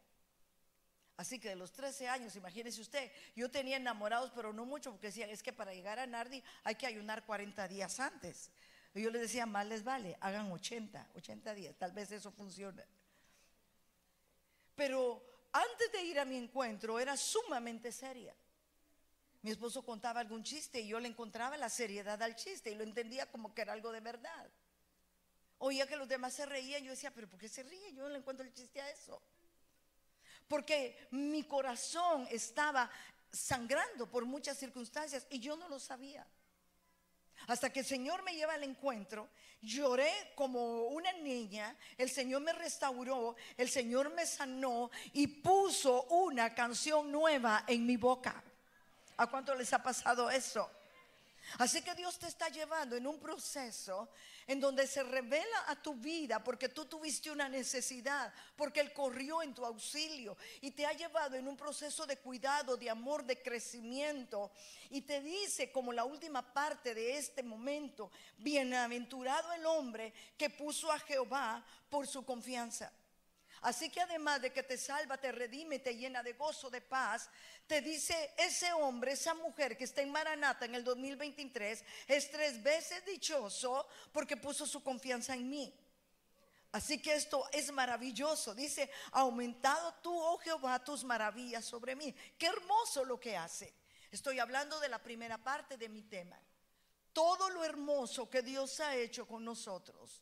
Así 1.16 1.38
que 1.38 1.50
de 1.50 1.56
los 1.56 1.73
13 1.73 2.09
años, 2.09 2.35
imagínese 2.35 2.80
usted, 2.80 3.11
yo 3.37 3.49
tenía 3.50 3.76
enamorados, 3.76 4.33
pero 4.35 4.52
no 4.52 4.64
mucho, 4.64 4.90
porque 4.90 5.09
decían, 5.09 5.30
es 5.30 5.42
que 5.42 5.52
para 5.52 5.73
llegar 5.73 5.99
a 6.00 6.06
Nardi 6.06 6.42
hay 6.64 6.75
que 6.75 6.87
ayunar 6.87 7.25
40 7.25 7.68
días 7.68 8.00
antes. 8.00 8.50
Y 8.94 9.02
yo 9.02 9.11
les 9.11 9.23
decía, 9.23 9.47
más 9.47 9.66
les 9.66 9.85
vale, 9.85 10.16
hagan 10.21 10.50
80, 10.50 11.11
80 11.14 11.54
días, 11.54 11.76
tal 11.76 11.92
vez 11.92 12.11
eso 12.11 12.33
funcione. 12.33 12.85
Pero 14.75 15.23
antes 15.52 15.92
de 15.92 16.02
ir 16.02 16.18
a 16.18 16.25
mi 16.25 16.37
encuentro 16.37 16.99
era 16.99 17.16
sumamente 17.16 17.92
seria. 17.92 18.35
Mi 19.42 19.50
esposo 19.50 19.85
contaba 19.85 20.21
algún 20.21 20.42
chiste 20.42 20.80
y 20.80 20.88
yo 20.88 20.99
le 20.99 21.06
encontraba 21.06 21.56
la 21.56 21.68
seriedad 21.68 22.21
al 22.23 22.35
chiste 22.35 22.71
y 22.71 22.75
lo 22.75 22.83
entendía 22.83 23.30
como 23.30 23.54
que 23.54 23.62
era 23.62 23.73
algo 23.73 23.92
de 23.92 24.00
verdad. 24.00 24.50
Oía 25.59 25.87
que 25.87 25.97
los 25.97 26.09
demás 26.09 26.33
se 26.33 26.47
reían, 26.47 26.83
yo 26.83 26.90
decía, 26.90 27.12
pero 27.12 27.28
¿por 27.28 27.38
qué 27.38 27.49
se 27.49 27.62
ríen? 27.62 27.94
Yo 27.94 28.02
no 28.02 28.09
le 28.09 28.18
encuentro 28.18 28.44
el 28.44 28.52
chiste 28.52 28.80
a 28.80 28.90
eso 28.90 29.23
porque 30.54 31.08
mi 31.11 31.42
corazón 31.42 32.28
estaba 32.30 32.88
sangrando 33.32 34.08
por 34.08 34.25
muchas 34.25 34.56
circunstancias 34.56 35.26
y 35.28 35.40
yo 35.40 35.56
no 35.56 35.68
lo 35.68 35.80
sabía. 35.80 36.25
Hasta 37.49 37.70
que 37.70 37.80
el 37.80 37.84
Señor 37.84 38.23
me 38.23 38.37
lleva 38.37 38.54
al 38.54 38.62
encuentro, 38.62 39.28
lloré 39.61 40.12
como 40.37 40.84
una 40.84 41.12
niña, 41.12 41.76
el 41.99 42.08
Señor 42.08 42.42
me 42.42 42.52
restauró, 42.52 43.34
el 43.56 43.68
Señor 43.68 44.14
me 44.14 44.25
sanó 44.26 44.92
y 45.12 45.26
puso 45.26 46.04
una 46.04 46.54
canción 46.54 47.11
nueva 47.11 47.64
en 47.66 47.84
mi 47.84 47.96
boca. 47.96 48.40
¿A 49.16 49.26
cuánto 49.26 49.56
les 49.56 49.73
ha 49.73 49.82
pasado 49.82 50.30
eso? 50.30 50.70
Así 51.59 51.83
que 51.83 51.95
Dios 51.95 52.19
te 52.19 52.27
está 52.27 52.49
llevando 52.49 52.97
en 52.97 53.07
un 53.07 53.19
proceso 53.19 54.11
en 54.47 54.61
donde 54.61 54.87
se 54.87 55.03
revela 55.03 55.65
a 55.69 55.81
tu 55.81 55.95
vida 55.95 56.43
porque 56.43 56.69
tú 56.69 56.87
tuviste 56.87 57.31
una 57.31 57.49
necesidad, 57.49 58.33
porque 58.57 58.81
Él 58.81 58.93
corrió 58.93 59.43
en 59.43 59.55
tu 59.55 59.65
auxilio 59.65 60.37
y 60.61 60.71
te 60.73 60.87
ha 60.87 60.93
llevado 60.93 61.37
en 61.37 61.49
un 61.49 61.57
proceso 61.57 62.07
de 62.07 62.19
cuidado, 62.19 62.77
de 62.77 62.91
amor, 62.91 63.25
de 63.25 63.41
crecimiento. 63.41 64.51
Y 64.91 65.03
te 65.03 65.21
dice 65.21 65.71
como 65.71 65.93
la 65.93 66.05
última 66.05 66.53
parte 66.53 66.95
de 66.95 67.17
este 67.17 67.43
momento, 67.43 68.11
bienaventurado 68.39 69.53
el 69.53 69.65
hombre 69.67 70.13
que 70.37 70.51
puso 70.51 70.91
a 70.91 70.99
Jehová 70.99 71.65
por 71.89 72.07
su 72.07 72.25
confianza. 72.25 72.93
Así 73.64 73.88
que 73.88 74.02
además 74.02 74.42
de 74.42 74.52
que 74.52 74.62
te 74.62 74.76
salva, 74.76 75.16
te 75.16 75.33
redime, 75.33 75.78
te 75.78 75.97
llena 75.97 76.23
de 76.23 76.35
gozo, 76.35 76.68
de 76.68 76.83
paz, 76.83 77.30
te 77.66 77.80
dice 77.80 78.35
ese 78.37 78.71
hombre, 78.75 79.12
esa 79.12 79.33
mujer 79.33 79.75
que 79.75 79.85
está 79.85 80.02
en 80.02 80.12
Maranata 80.12 80.66
en 80.66 80.75
el 80.75 80.85
2023, 80.85 81.83
es 82.06 82.30
tres 82.30 82.62
veces 82.62 83.02
dichoso 83.06 83.88
porque 84.12 84.37
puso 84.37 84.66
su 84.66 84.83
confianza 84.83 85.33
en 85.33 85.49
mí. 85.49 85.75
Así 86.73 87.00
que 87.00 87.14
esto 87.14 87.49
es 87.52 87.73
maravilloso. 87.73 88.54
Dice, 88.54 88.90
aumentado 89.12 89.94
tú, 90.02 90.14
oh 90.14 90.37
Jehová, 90.37 90.85
tus 90.85 91.02
maravillas 91.02 91.64
sobre 91.64 91.97
mí. 91.97 92.14
Qué 92.37 92.49
hermoso 92.49 93.02
lo 93.02 93.18
que 93.18 93.35
hace. 93.35 93.73
Estoy 94.11 94.40
hablando 94.40 94.78
de 94.78 94.90
la 94.90 95.02
primera 95.02 95.38
parte 95.38 95.78
de 95.78 95.88
mi 95.88 96.02
tema. 96.02 96.38
Todo 97.14 97.49
lo 97.49 97.64
hermoso 97.64 98.28
que 98.28 98.42
Dios 98.42 98.78
ha 98.80 98.94
hecho 98.94 99.26
con 99.26 99.42
nosotros. 99.42 100.21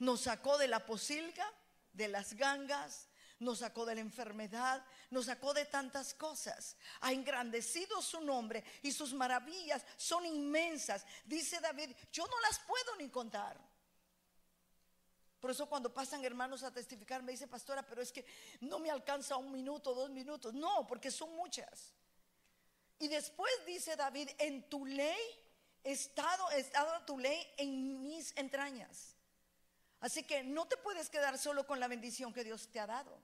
Nos 0.00 0.20
sacó 0.20 0.58
de 0.58 0.68
la 0.68 0.84
posilga, 0.84 1.50
de 1.94 2.08
las 2.08 2.34
gangas, 2.34 3.08
nos 3.38 3.60
sacó 3.60 3.84
de 3.84 3.94
la 3.94 4.00
enfermedad, 4.00 4.84
nos 5.10 5.26
sacó 5.26 5.54
de 5.54 5.64
tantas 5.64 6.14
cosas. 6.14 6.76
Ha 7.00 7.12
engrandecido 7.12 8.00
su 8.02 8.20
nombre 8.20 8.64
y 8.82 8.92
sus 8.92 9.12
maravillas 9.12 9.84
son 9.96 10.26
inmensas. 10.26 11.04
Dice 11.24 11.60
David, 11.60 11.90
yo 12.12 12.26
no 12.26 12.40
las 12.40 12.58
puedo 12.60 12.96
ni 12.96 13.08
contar. 13.08 13.58
Por 15.40 15.50
eso 15.50 15.68
cuando 15.68 15.92
pasan 15.92 16.24
hermanos 16.24 16.62
a 16.62 16.72
testificar 16.72 17.22
me 17.22 17.32
dice, 17.32 17.46
pastora, 17.46 17.82
pero 17.82 18.00
es 18.00 18.10
que 18.10 18.24
no 18.60 18.78
me 18.78 18.90
alcanza 18.90 19.36
un 19.36 19.52
minuto, 19.52 19.94
dos 19.94 20.10
minutos. 20.10 20.54
No, 20.54 20.86
porque 20.86 21.10
son 21.10 21.34
muchas. 21.36 21.92
Y 22.98 23.08
después 23.08 23.52
dice 23.66 23.96
David, 23.96 24.30
en 24.38 24.68
tu 24.70 24.86
ley, 24.86 25.20
estado, 25.82 26.50
estado 26.52 27.04
tu 27.04 27.18
ley 27.18 27.46
en 27.58 28.02
mis 28.02 28.34
entrañas. 28.36 29.13
Así 30.04 30.22
que 30.22 30.44
no 30.44 30.66
te 30.66 30.76
puedes 30.76 31.08
quedar 31.08 31.38
solo 31.38 31.66
con 31.66 31.80
la 31.80 31.88
bendición 31.88 32.30
que 32.30 32.44
Dios 32.44 32.68
te 32.68 32.78
ha 32.78 32.86
dado. 32.86 33.18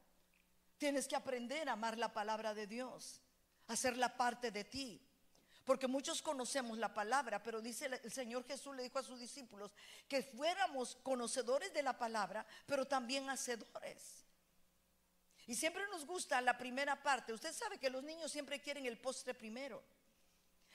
Tienes 0.79 1.07
que 1.07 1.15
aprender 1.15 1.69
a 1.69 1.73
amar 1.73 1.99
la 1.99 2.15
palabra 2.15 2.55
de 2.55 2.67
Dios, 2.67 3.21
hacerla 3.67 4.17
parte 4.17 4.51
de 4.51 4.65
ti. 4.65 4.99
Porque 5.67 5.87
muchos 5.87 6.23
conocemos 6.23 6.79
la 6.79 6.95
palabra, 6.95 7.43
pero 7.43 7.61
dice 7.61 7.85
el 8.03 8.11
Señor 8.11 8.47
Jesús 8.47 8.75
le 8.75 8.85
dijo 8.85 8.99
a 8.99 9.03
sus 9.03 9.21
discípulos 9.21 9.75
que 10.09 10.23
fuéramos 10.23 10.97
conocedores 11.03 11.71
de 11.75 11.83
la 11.83 11.99
palabra, 11.99 12.47
pero 12.65 12.87
también 12.87 13.29
hacedores. 13.29 14.25
Y 15.49 15.57
siempre 15.57 15.87
nos 15.89 16.07
gusta 16.07 16.41
la 16.41 16.57
primera 16.57 17.03
parte. 17.03 17.35
Usted 17.35 17.53
sabe 17.53 17.77
que 17.77 17.91
los 17.91 18.03
niños 18.05 18.33
siempre 18.33 18.63
quieren 18.63 18.87
el 18.87 18.97
postre 18.97 19.35
primero. 19.35 19.83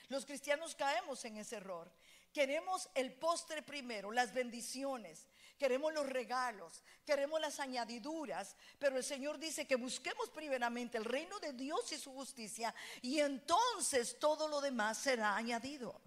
Los 0.08 0.24
cristianos 0.24 0.76
caemos 0.76 1.24
en 1.24 1.38
ese 1.38 1.56
error. 1.56 1.90
Queremos 2.32 2.88
el 2.94 3.12
postre 3.12 3.62
primero, 3.62 4.12
las 4.12 4.32
bendiciones, 4.32 5.26
queremos 5.58 5.92
los 5.92 6.06
regalos, 6.06 6.82
queremos 7.04 7.40
las 7.40 7.60
añadiduras, 7.60 8.56
pero 8.78 8.96
el 8.96 9.04
Señor 9.04 9.38
dice 9.38 9.66
que 9.66 9.76
busquemos 9.76 10.30
primeramente 10.30 10.98
el 10.98 11.04
reino 11.04 11.38
de 11.38 11.52
Dios 11.52 11.90
y 11.92 11.98
su 11.98 12.12
justicia 12.12 12.74
y 13.02 13.20
entonces 13.20 14.18
todo 14.18 14.48
lo 14.48 14.60
demás 14.60 14.98
será 14.98 15.36
añadido. 15.36 16.00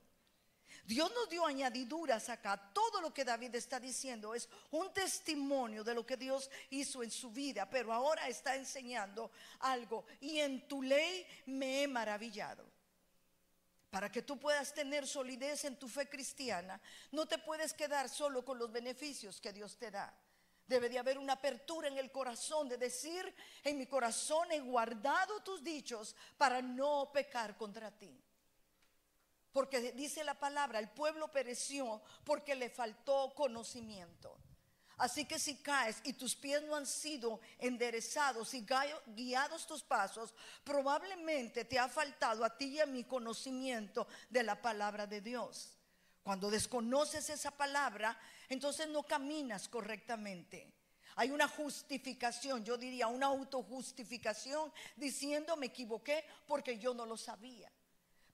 Dios 0.90 1.12
nos 1.14 1.30
dio 1.30 1.46
añadiduras 1.46 2.30
acá. 2.30 2.58
Todo 2.74 3.00
lo 3.00 3.14
que 3.14 3.24
David 3.24 3.54
está 3.54 3.80
diciendo 3.80 4.34
es 4.34 4.50
un 4.72 4.92
testimonio 4.92 5.84
de 5.84 5.94
lo 5.94 6.04
que 6.04 6.18
Dios 6.18 6.50
hizo 6.72 7.04
en 7.04 7.12
su 7.12 7.30
vida, 7.30 7.70
pero 7.70 7.94
ahora 7.94 8.28
está 8.28 8.56
enseñando 8.56 9.30
algo. 9.60 10.06
Y 10.20 10.40
en 10.40 10.68
tu 10.68 10.82
ley 10.82 11.28
me 11.46 11.84
he 11.84 11.88
maravillado. 11.88 12.69
Para 13.90 14.12
que 14.12 14.22
tú 14.22 14.40
puedas 14.40 14.74
tener 14.74 15.08
solidez 15.08 15.66
en 15.66 15.78
tu 15.78 15.88
fe 15.88 16.08
cristiana, 16.08 16.80
no 17.12 17.28
te 17.28 17.40
puedes 17.40 17.74
quedar 17.74 18.08
solo 18.08 18.46
con 18.46 18.60
los 18.60 18.72
beneficios 18.72 19.42
que 19.42 19.52
Dios 19.52 19.78
te 19.78 19.90
da. 19.90 20.14
Debe 20.68 20.90
de 20.90 21.00
haber 21.00 21.18
una 21.18 21.34
apertura 21.34 21.88
en 21.88 21.98
el 21.98 22.12
corazón 22.12 22.70
de 22.70 22.78
decir, 22.78 23.34
en 23.64 23.80
mi 23.80 23.88
corazón 23.88 24.52
he 24.52 24.60
guardado 24.60 25.42
tus 25.42 25.64
dichos 25.64 26.16
para 26.38 26.62
no 26.62 27.12
pecar 27.12 27.58
contra 27.58 27.90
ti. 27.90 28.24
Porque 29.52 29.94
dice 29.94 30.24
la 30.24 30.36
palabra, 30.36 30.78
el 30.78 30.90
pueblo 30.90 31.32
pereció 31.32 32.04
porque 32.24 32.54
le 32.54 32.70
faltó 32.70 33.34
conocimiento. 33.34 34.38
Así 35.00 35.24
que 35.24 35.40
si 35.40 35.56
caes 35.56 36.02
y 36.04 36.12
tus 36.12 36.36
pies 36.36 36.62
no 36.64 36.76
han 36.76 36.86
sido 36.86 37.40
enderezados 37.58 38.54
y 38.54 38.66
guiados 39.08 39.66
tus 39.66 39.82
pasos, 39.82 40.34
probablemente 40.66 41.64
te 41.64 41.80
ha 41.80 41.88
faltado 41.88 42.44
a 42.44 42.58
ti 42.58 42.66
y 42.66 42.80
a 42.82 42.86
mi 42.86 43.06
conocimiento 43.06 44.08
de 44.30 44.44
la 44.44 44.62
palabra 44.62 45.08
de 45.08 45.22
Dios. 45.22 45.72
Cuando 46.22 46.52
desconoces 46.52 47.30
esa 47.30 47.50
palabra, 47.50 48.20
entonces 48.50 48.90
no 48.90 49.04
caminas 49.04 49.70
correctamente. 49.70 50.70
Hay 51.16 51.32
una 51.32 51.48
justificación, 51.48 52.66
yo 52.66 52.78
diría 52.78 53.08
una 53.08 53.28
autojustificación 53.28 54.72
diciendo 54.98 55.56
me 55.56 55.68
equivoqué 55.68 56.26
porque 56.46 56.78
yo 56.78 56.94
no 56.94 57.06
lo 57.06 57.16
sabía. 57.16 57.72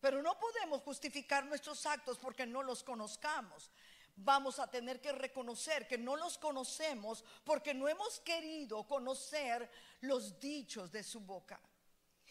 Pero 0.01 0.23
no 0.23 0.39
podemos 0.39 0.81
justificar 0.81 1.45
nuestros 1.45 1.85
actos 1.85 2.17
porque 2.17 2.47
no 2.47 2.63
los 2.63 2.83
conozcamos 2.83 3.69
vamos 4.15 4.59
a 4.59 4.69
tener 4.69 5.01
que 5.01 5.11
reconocer 5.11 5.87
que 5.87 5.97
no 5.97 6.15
los 6.15 6.37
conocemos 6.37 7.23
porque 7.43 7.73
no 7.73 7.87
hemos 7.87 8.19
querido 8.21 8.87
conocer 8.87 9.69
los 10.01 10.39
dichos 10.39 10.91
de 10.91 11.03
su 11.03 11.19
boca. 11.19 11.59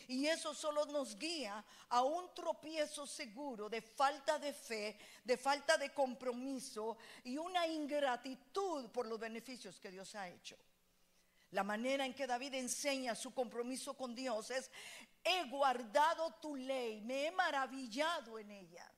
Y 0.08 0.26
eso 0.26 0.54
solo 0.54 0.84
nos 0.86 1.16
guía 1.18 1.64
a 1.88 2.02
un 2.02 2.34
tropiezo 2.34 3.06
seguro 3.06 3.68
de 3.68 3.80
falta 3.80 4.38
de 4.38 4.52
fe, 4.52 4.98
de 5.22 5.36
falta 5.36 5.78
de 5.78 5.92
compromiso 5.94 6.98
y 7.24 7.38
una 7.38 7.66
ingratitud 7.66 8.90
por 8.90 9.06
los 9.06 9.18
beneficios 9.18 9.80
que 9.80 9.90
Dios 9.90 10.14
ha 10.14 10.28
hecho. 10.28 10.56
La 11.52 11.62
manera 11.62 12.04
en 12.04 12.14
que 12.14 12.26
David 12.26 12.54
enseña 12.54 13.14
su 13.14 13.32
compromiso 13.32 13.94
con 13.94 14.14
Dios 14.14 14.50
es, 14.50 14.70
he 15.22 15.44
guardado 15.44 16.34
tu 16.34 16.56
ley, 16.56 17.00
me 17.00 17.26
he 17.26 17.30
maravillado 17.30 18.38
en 18.38 18.50
ella. 18.50 18.90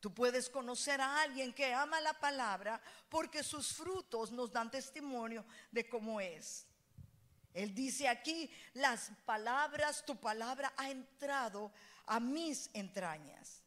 Tú 0.00 0.14
puedes 0.14 0.48
conocer 0.48 1.00
a 1.00 1.20
alguien 1.22 1.52
que 1.52 1.74
ama 1.74 2.00
la 2.00 2.18
palabra 2.18 2.80
porque 3.10 3.42
sus 3.42 3.74
frutos 3.74 4.32
nos 4.32 4.50
dan 4.50 4.70
testimonio 4.70 5.44
de 5.70 5.88
cómo 5.88 6.20
es. 6.20 6.66
Él 7.52 7.74
dice 7.74 8.08
aquí, 8.08 8.50
las 8.74 9.10
palabras, 9.26 10.04
tu 10.06 10.16
palabra 10.16 10.72
ha 10.76 10.90
entrado 10.90 11.72
a 12.06 12.18
mis 12.18 12.70
entrañas. 12.72 13.62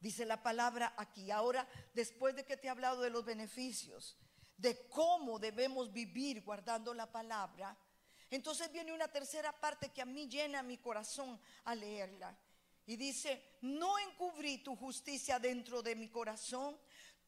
Dice 0.00 0.24
la 0.24 0.42
palabra 0.42 0.94
aquí. 0.96 1.30
Ahora, 1.30 1.68
después 1.94 2.34
de 2.34 2.44
que 2.44 2.56
te 2.56 2.66
he 2.66 2.70
hablado 2.70 3.02
de 3.02 3.10
los 3.10 3.24
beneficios, 3.24 4.16
de 4.56 4.88
cómo 4.88 5.38
debemos 5.38 5.92
vivir 5.92 6.42
guardando 6.42 6.94
la 6.94 7.12
palabra, 7.12 7.76
entonces 8.30 8.72
viene 8.72 8.92
una 8.92 9.08
tercera 9.08 9.52
parte 9.52 9.90
que 9.90 10.02
a 10.02 10.06
mí 10.06 10.26
llena 10.26 10.62
mi 10.62 10.78
corazón 10.78 11.40
al 11.64 11.80
leerla. 11.80 12.36
Y 12.86 12.96
dice, 12.96 13.56
no 13.62 13.98
encubrí 13.98 14.58
tu 14.58 14.74
justicia 14.76 15.38
dentro 15.38 15.82
de 15.82 15.94
mi 15.94 16.08
corazón, 16.08 16.76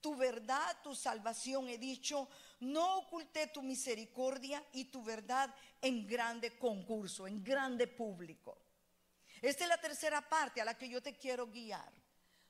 tu 0.01 0.17
verdad, 0.17 0.77
tu 0.83 0.95
salvación 0.95 1.69
he 1.69 1.79
dicho, 1.79 2.29
no 2.61 2.99
oculté 2.99 3.47
tu 3.47 3.63
misericordia 3.63 4.63
y 4.73 4.87
tu 4.87 5.03
verdad 5.03 5.55
en 5.81 6.07
grande 6.07 6.59
concurso, 6.59 7.27
en 7.27 7.43
grande 7.43 7.87
público. 7.87 8.59
Esta 9.41 9.65
es 9.65 9.69
la 9.69 9.81
tercera 9.81 10.21
parte 10.29 10.61
a 10.61 10.65
la 10.65 10.77
que 10.77 10.89
yo 10.89 11.01
te 11.01 11.17
quiero 11.17 11.47
guiar. 11.47 11.93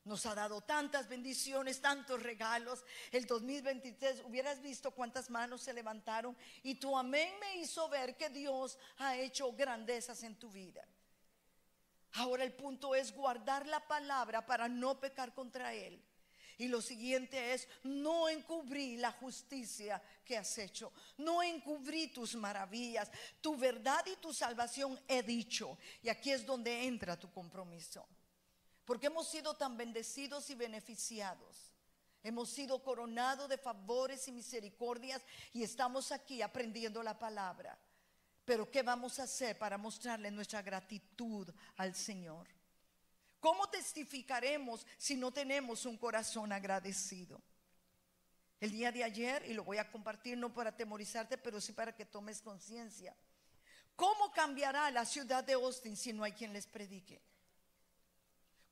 Nos 0.05 0.27
ha 0.27 0.35
dado 0.35 0.63
tantas 0.63 1.09
bendiciones, 1.09 1.81
tantos 1.81 2.23
regalos. 2.23 2.85
El 3.13 3.25
2023, 3.25 4.25
hubieras 4.25 4.61
visto 4.61 4.91
cuántas 4.91 5.31
manos 5.31 5.63
se 5.63 5.73
levantaron 5.73 6.37
y 6.63 6.75
tu 6.75 6.97
amén 6.97 7.33
me 7.39 7.59
hizo 7.59 7.89
ver 7.89 8.17
que 8.17 8.29
Dios 8.31 8.79
ha 8.99 9.17
hecho 9.17 9.53
grandezas 9.53 10.23
en 10.25 10.37
tu 10.37 10.51
vida. 10.51 10.85
Ahora 12.15 12.45
el 12.45 12.53
punto 12.53 12.95
es 12.95 13.13
guardar 13.13 13.67
la 13.67 13.87
palabra 13.87 14.45
para 14.45 14.69
no 14.69 15.01
pecar 15.01 15.33
contra 15.33 15.73
Él. 15.75 16.03
Y 16.59 16.69
lo 16.69 16.83
siguiente 16.83 17.55
es, 17.55 17.67
no 17.83 18.29
encubrí 18.29 18.97
la 18.97 19.11
justicia 19.13 20.03
que 20.25 20.37
has 20.37 20.59
hecho, 20.59 20.93
no 21.17 21.43
encubrí 21.43 22.09
tus 22.09 22.35
maravillas, 22.35 23.11
tu 23.41 23.57
verdad 23.57 24.05
y 24.07 24.17
tu 24.17 24.33
salvación 24.33 25.01
he 25.09 25.23
dicho. 25.23 25.79
Y 26.03 26.09
aquí 26.09 26.31
es 26.31 26.45
donde 26.45 26.85
entra 26.85 27.19
tu 27.19 27.33
compromiso. 27.33 28.07
Porque 28.85 29.07
hemos 29.07 29.29
sido 29.29 29.55
tan 29.55 29.77
bendecidos 29.77 30.51
y 30.51 30.55
beneficiados. 30.55 31.73
Hemos 32.23 32.51
sido 32.51 32.83
coronados 32.83 33.49
de 33.49 33.59
favores 33.59 34.29
y 34.29 34.33
misericordias 34.33 35.23
y 35.53 35.63
estamos 35.63 36.13
aquí 36.13 36.43
aprendiendo 36.43 37.03
la 37.03 37.19
palabra. 37.19 37.77
Pero 38.45 38.71
¿qué 38.71 38.83
vamos 38.83 39.19
a 39.19 39.25
hacer 39.25 39.57
para 39.59 39.79
mostrarle 39.79 40.31
nuestra 40.31 40.63
gratitud 40.63 41.49
al 41.77 41.95
Señor? 41.95 42.49
¿Cómo 43.39 43.69
testificaremos 43.69 44.87
si 44.99 45.17
no 45.17 45.33
tenemos 45.33 45.87
un 45.87 45.97
corazón 45.97 46.53
agradecido? 46.53 47.41
El 48.61 48.71
día 48.71 48.93
de 48.93 49.03
ayer, 49.03 49.45
y 49.49 49.55
lo 49.55 49.65
voy 49.65 49.79
a 49.79 49.91
compartir 49.91 50.39
no 50.39 50.55
para 50.55 50.71
atemorizarte, 50.71 51.37
pero 51.39 51.61
sí 51.61 51.73
para 51.73 51.95
que 51.95 52.05
tomes 52.05 52.41
conciencia. 52.41 53.17
¿Cómo 53.97 54.33
cambiará 54.33 54.91
la 54.91 55.05
ciudad 55.05 55.43
de 55.43 55.55
Austin 55.55 55.97
si 55.97 56.13
no 56.13 56.23
hay 56.23 56.33
quien 56.33 56.53
les 56.53 56.67
predique? 56.67 57.21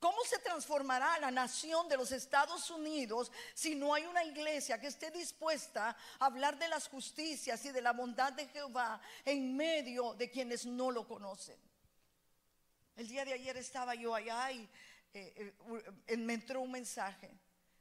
¿Cómo 0.00 0.24
se 0.24 0.38
transformará 0.38 1.18
la 1.18 1.30
nación 1.30 1.86
de 1.86 1.98
los 1.98 2.10
Estados 2.10 2.70
Unidos 2.70 3.30
si 3.52 3.74
no 3.74 3.92
hay 3.92 4.06
una 4.06 4.24
iglesia 4.24 4.80
que 4.80 4.86
esté 4.86 5.10
dispuesta 5.10 5.94
a 6.18 6.24
hablar 6.24 6.58
de 6.58 6.68
las 6.68 6.88
justicias 6.88 7.62
y 7.66 7.70
de 7.70 7.82
la 7.82 7.92
bondad 7.92 8.32
de 8.32 8.48
Jehová 8.48 8.98
en 9.26 9.54
medio 9.54 10.14
de 10.14 10.30
quienes 10.30 10.64
no 10.64 10.90
lo 10.90 11.06
conocen? 11.06 11.58
El 12.96 13.08
día 13.08 13.26
de 13.26 13.34
ayer 13.34 13.58
estaba 13.58 13.94
yo 13.94 14.14
allá 14.14 14.50
y 14.50 14.66
eh, 15.12 15.54
eh, 16.06 16.16
me 16.16 16.32
entró 16.32 16.62
un 16.62 16.72
mensaje. 16.72 17.30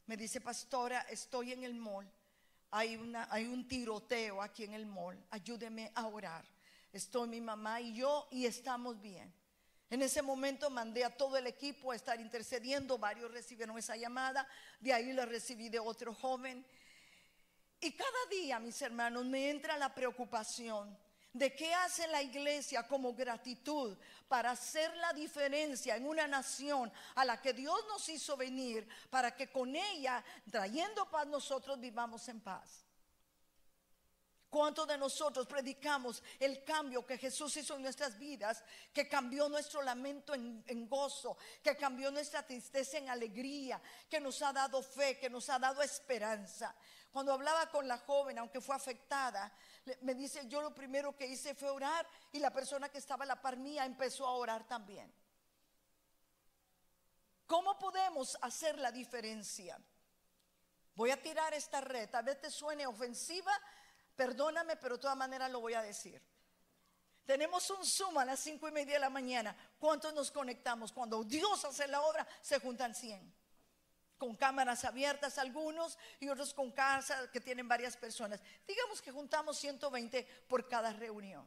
Me 0.05 0.17
dice, 0.17 0.41
pastora, 0.41 1.01
estoy 1.09 1.53
en 1.53 1.63
el 1.63 1.73
mall. 1.73 2.11
Hay, 2.71 2.99
hay 3.29 3.47
un 3.47 3.65
tiroteo 3.65 4.41
aquí 4.41 4.65
en 4.65 4.73
el 4.73 4.85
mall. 4.85 5.17
Ayúdeme 5.29 5.89
a 5.95 6.07
orar. 6.07 6.43
Estoy 6.91 7.29
mi 7.29 7.39
mamá 7.39 7.79
y 7.79 7.93
yo 7.93 8.27
y 8.29 8.45
estamos 8.45 8.99
bien. 8.99 9.33
En 9.89 10.01
ese 10.03 10.22
momento 10.22 10.69
mandé 10.69 11.03
a 11.03 11.15
todo 11.15 11.36
el 11.38 11.48
equipo 11.48 11.91
a 11.91 11.96
estar 11.96 12.19
intercediendo, 12.22 12.98
varios 12.98 13.31
recibieron 13.31 13.77
esa 13.77 13.96
llamada, 13.96 14.48
de 14.79 14.93
ahí 14.93 15.12
la 15.13 15.25
recibí 15.25 15.69
de 15.69 15.79
otro 15.79 16.13
joven. 16.13 16.63
Y 17.81 17.93
cada 17.93 18.25
día, 18.29 18.60
mis 18.60 18.79
hermanos, 18.81 19.25
me 19.25 19.50
entra 19.50 19.77
la 19.77 19.93
preocupación 19.93 20.96
de 21.34 21.55
qué 21.55 21.74
hace 21.74 22.08
la 22.08 22.22
iglesia 22.22 22.88
como 22.88 23.13
gratitud 23.13 23.98
para 24.27 24.51
hacer 24.51 24.96
la 24.98 25.13
diferencia 25.13 25.96
en 25.96 26.05
una 26.05 26.27
nación 26.27 26.91
a 27.15 27.25
la 27.25 27.41
que 27.41 27.53
Dios 27.53 27.79
nos 27.88 28.08
hizo 28.10 28.36
venir, 28.38 28.88
para 29.10 29.36
que 29.36 29.50
con 29.50 29.75
ella, 29.75 30.24
trayendo 30.51 31.10
paz, 31.10 31.25
nosotros 31.27 31.79
vivamos 31.79 32.27
en 32.29 32.41
paz. 32.41 32.86
¿Cuántos 34.50 34.88
de 34.88 34.98
nosotros 34.98 35.46
predicamos 35.46 36.24
el 36.39 36.63
cambio 36.63 37.06
que 37.06 37.20
Jesús 37.20 37.56
hizo 37.58 37.75
en 37.75 37.84
nuestras 37.84 38.18
vidas? 38.18 38.63
Que 38.91 39.08
cambió 39.08 39.48
nuestro 39.48 39.84
lamento 39.84 40.34
en, 40.34 40.89
gozo, 40.89 41.38
que 41.62 41.77
cambió 41.77 42.10
nuestra 42.10 42.41
tristeza 42.41 42.98
en 42.98 43.10
alegría, 43.10 43.79
que 44.10 44.20
nos 44.20 44.41
ha 44.41 44.51
dado 44.51 44.82
fe, 44.82 45.20
que 45.20 45.29
nos 45.29 45.48
ha 45.50 45.60
dado 45.60 45.84
esperanza. 45.84 46.75
Cuando 47.12 47.34
hablaba 47.34 47.70
con 47.70 47.88
la 47.88 48.00
joven, 48.00 48.39
aunque 48.39 48.60
fue 48.60 48.75
afectada, 48.75 49.53
me 50.01 50.15
dice, 50.15 50.48
yo 50.48 50.62
lo 50.62 50.74
primero 50.74 51.15
que 51.15 51.27
hice 51.27 51.53
fue 51.53 51.70
orar 51.70 52.08
y 52.32 52.39
la 52.39 52.51
persona 52.51 52.89
que 52.89 52.98
estaba 52.98 53.25
a 53.25 53.27
la 53.27 53.41
par 53.41 53.58
mía 53.58 53.86
empezó 53.86 54.25
a 54.25 54.32
orar 54.32 54.68
también. 54.68 55.13
¿Cómo 57.46 57.77
podemos 57.77 58.36
hacer 58.41 58.79
la 58.79 58.91
diferencia? 58.91 59.79
Voy 60.96 61.12
a 61.12 61.22
tirar 61.22 61.53
esta 61.53 61.82
red, 61.82 62.13
a 62.13 62.22
veces 62.22 62.53
suene 62.53 62.86
ofensiva, 62.86 63.53
Perdóname, 64.19 64.75
pero 64.75 64.97
de 64.97 65.01
todas 65.01 65.15
maneras 65.15 65.49
lo 65.49 65.61
voy 65.61 65.75
a 65.75 65.81
decir. 65.81 66.21
Tenemos 67.25 67.69
un 67.69 67.85
Zoom 67.85 68.17
a 68.17 68.25
las 68.25 68.41
cinco 68.41 68.67
y 68.67 68.71
media 68.73 68.95
de 68.95 68.99
la 68.99 69.09
mañana. 69.09 69.55
¿Cuántos 69.79 70.13
nos 70.13 70.29
conectamos? 70.29 70.91
Cuando 70.91 71.23
Dios 71.23 71.63
hace 71.63 71.88
la 71.88 72.01
obra, 72.01 72.27
se 72.41 72.59
juntan 72.59 72.93
100. 72.93 73.33
Con 74.17 74.35
cámaras 74.35 74.83
abiertas 74.83 75.38
algunos 75.38 75.97
y 76.19 76.27
otros 76.27 76.53
con 76.53 76.69
casa 76.73 77.31
que 77.31 77.39
tienen 77.39 77.69
varias 77.69 77.95
personas. 77.95 78.41
Digamos 78.67 79.01
que 79.01 79.13
juntamos 79.13 79.57
120 79.57 80.25
por 80.50 80.67
cada 80.67 80.91
reunión. 80.91 81.46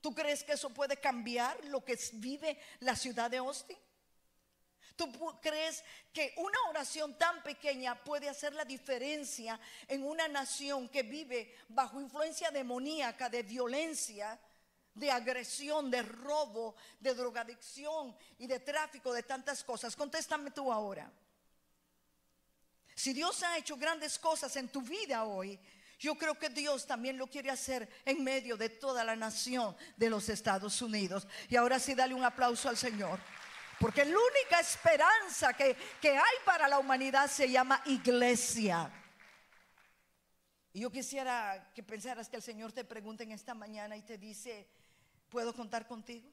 ¿Tú 0.00 0.12
crees 0.12 0.42
que 0.42 0.54
eso 0.54 0.70
puede 0.70 0.96
cambiar 0.96 1.64
lo 1.66 1.84
que 1.84 1.96
vive 2.14 2.58
la 2.80 2.96
ciudad 2.96 3.30
de 3.30 3.36
Austin? 3.36 3.78
¿Tú 4.96 5.10
crees 5.40 5.82
que 6.12 6.32
una 6.36 6.58
oración 6.68 7.18
tan 7.18 7.42
pequeña 7.42 7.96
puede 7.96 8.28
hacer 8.28 8.54
la 8.54 8.64
diferencia 8.64 9.58
en 9.88 10.04
una 10.04 10.28
nación 10.28 10.88
que 10.88 11.02
vive 11.02 11.56
bajo 11.68 12.00
influencia 12.00 12.50
demoníaca, 12.52 13.28
de 13.28 13.42
violencia, 13.42 14.38
de 14.94 15.10
agresión, 15.10 15.90
de 15.90 16.02
robo, 16.02 16.76
de 17.00 17.12
drogadicción 17.12 18.16
y 18.38 18.46
de 18.46 18.60
tráfico, 18.60 19.12
de 19.12 19.24
tantas 19.24 19.64
cosas? 19.64 19.96
Contéstame 19.96 20.52
tú 20.52 20.72
ahora. 20.72 21.10
Si 22.94 23.12
Dios 23.12 23.42
ha 23.42 23.58
hecho 23.58 23.76
grandes 23.76 24.16
cosas 24.18 24.54
en 24.54 24.68
tu 24.68 24.80
vida 24.80 25.24
hoy, 25.24 25.58
yo 25.98 26.16
creo 26.16 26.38
que 26.38 26.48
Dios 26.48 26.86
también 26.86 27.18
lo 27.18 27.26
quiere 27.26 27.50
hacer 27.50 27.88
en 28.04 28.22
medio 28.22 28.56
de 28.56 28.68
toda 28.68 29.02
la 29.02 29.16
nación 29.16 29.76
de 29.96 30.10
los 30.10 30.28
Estados 30.28 30.80
Unidos. 30.82 31.26
Y 31.48 31.56
ahora 31.56 31.80
sí, 31.80 31.94
dale 31.94 32.14
un 32.14 32.24
aplauso 32.24 32.68
al 32.68 32.76
Señor. 32.76 33.18
Porque 33.78 34.04
la 34.04 34.16
única 34.16 34.60
esperanza 34.60 35.52
que, 35.52 35.76
hay 36.02 36.36
para 36.44 36.68
la 36.68 36.78
humanidad 36.78 37.30
se 37.30 37.50
llama 37.50 37.82
iglesia. 37.86 38.90
Y 40.72 40.80
yo 40.80 40.90
quisiera 40.90 41.70
que 41.74 41.82
pensaras 41.82 42.28
que 42.28 42.36
el 42.36 42.42
Señor 42.42 42.72
te 42.72 42.84
pregunte 42.84 43.24
en 43.24 43.32
esta 43.32 43.54
mañana 43.54 43.96
y 43.96 44.02
te 44.02 44.18
dice, 44.18 44.68
¿puedo 45.28 45.54
contar 45.54 45.86
contigo? 45.86 46.28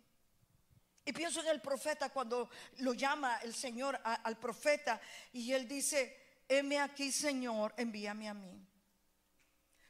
Y 1.05 1.13
pienso 1.13 1.41
en 1.41 1.47
el 1.47 1.61
profeta 1.61 2.09
cuando 2.09 2.49
lo 2.77 2.93
llama 2.93 3.37
el 3.43 3.53
Señor 3.53 3.99
al 4.03 4.37
profeta 4.37 5.01
y 5.33 5.51
él 5.51 5.67
dice, 5.67 6.43
heme 6.47 6.79
aquí 6.79 7.11
Señor, 7.11 7.73
envíame 7.77 8.29
a 8.29 8.33
mí. 8.33 8.67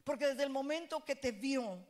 Porque 0.04 0.28
desde 0.28 0.44
el 0.44 0.50
momento 0.50 1.04
que 1.04 1.16
te 1.16 1.32
vio, 1.32 1.86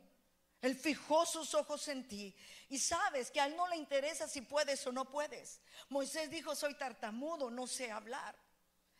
él 0.62 0.76
fijó 0.76 1.26
sus 1.26 1.54
ojos 1.54 1.88
en 1.88 2.06
ti 2.06 2.34
y 2.68 2.78
sabes 2.78 3.32
que 3.32 3.40
a 3.40 3.46
Él 3.46 3.56
no 3.56 3.66
le 3.66 3.76
interesa 3.76 4.28
si 4.28 4.40
puedes 4.40 4.86
o 4.86 4.92
no 4.92 5.10
puedes. 5.10 5.60
Moisés 5.88 6.30
dijo, 6.30 6.54
soy 6.54 6.74
tartamudo, 6.74 7.50
no 7.50 7.66
sé 7.66 7.90
hablar. 7.90 8.36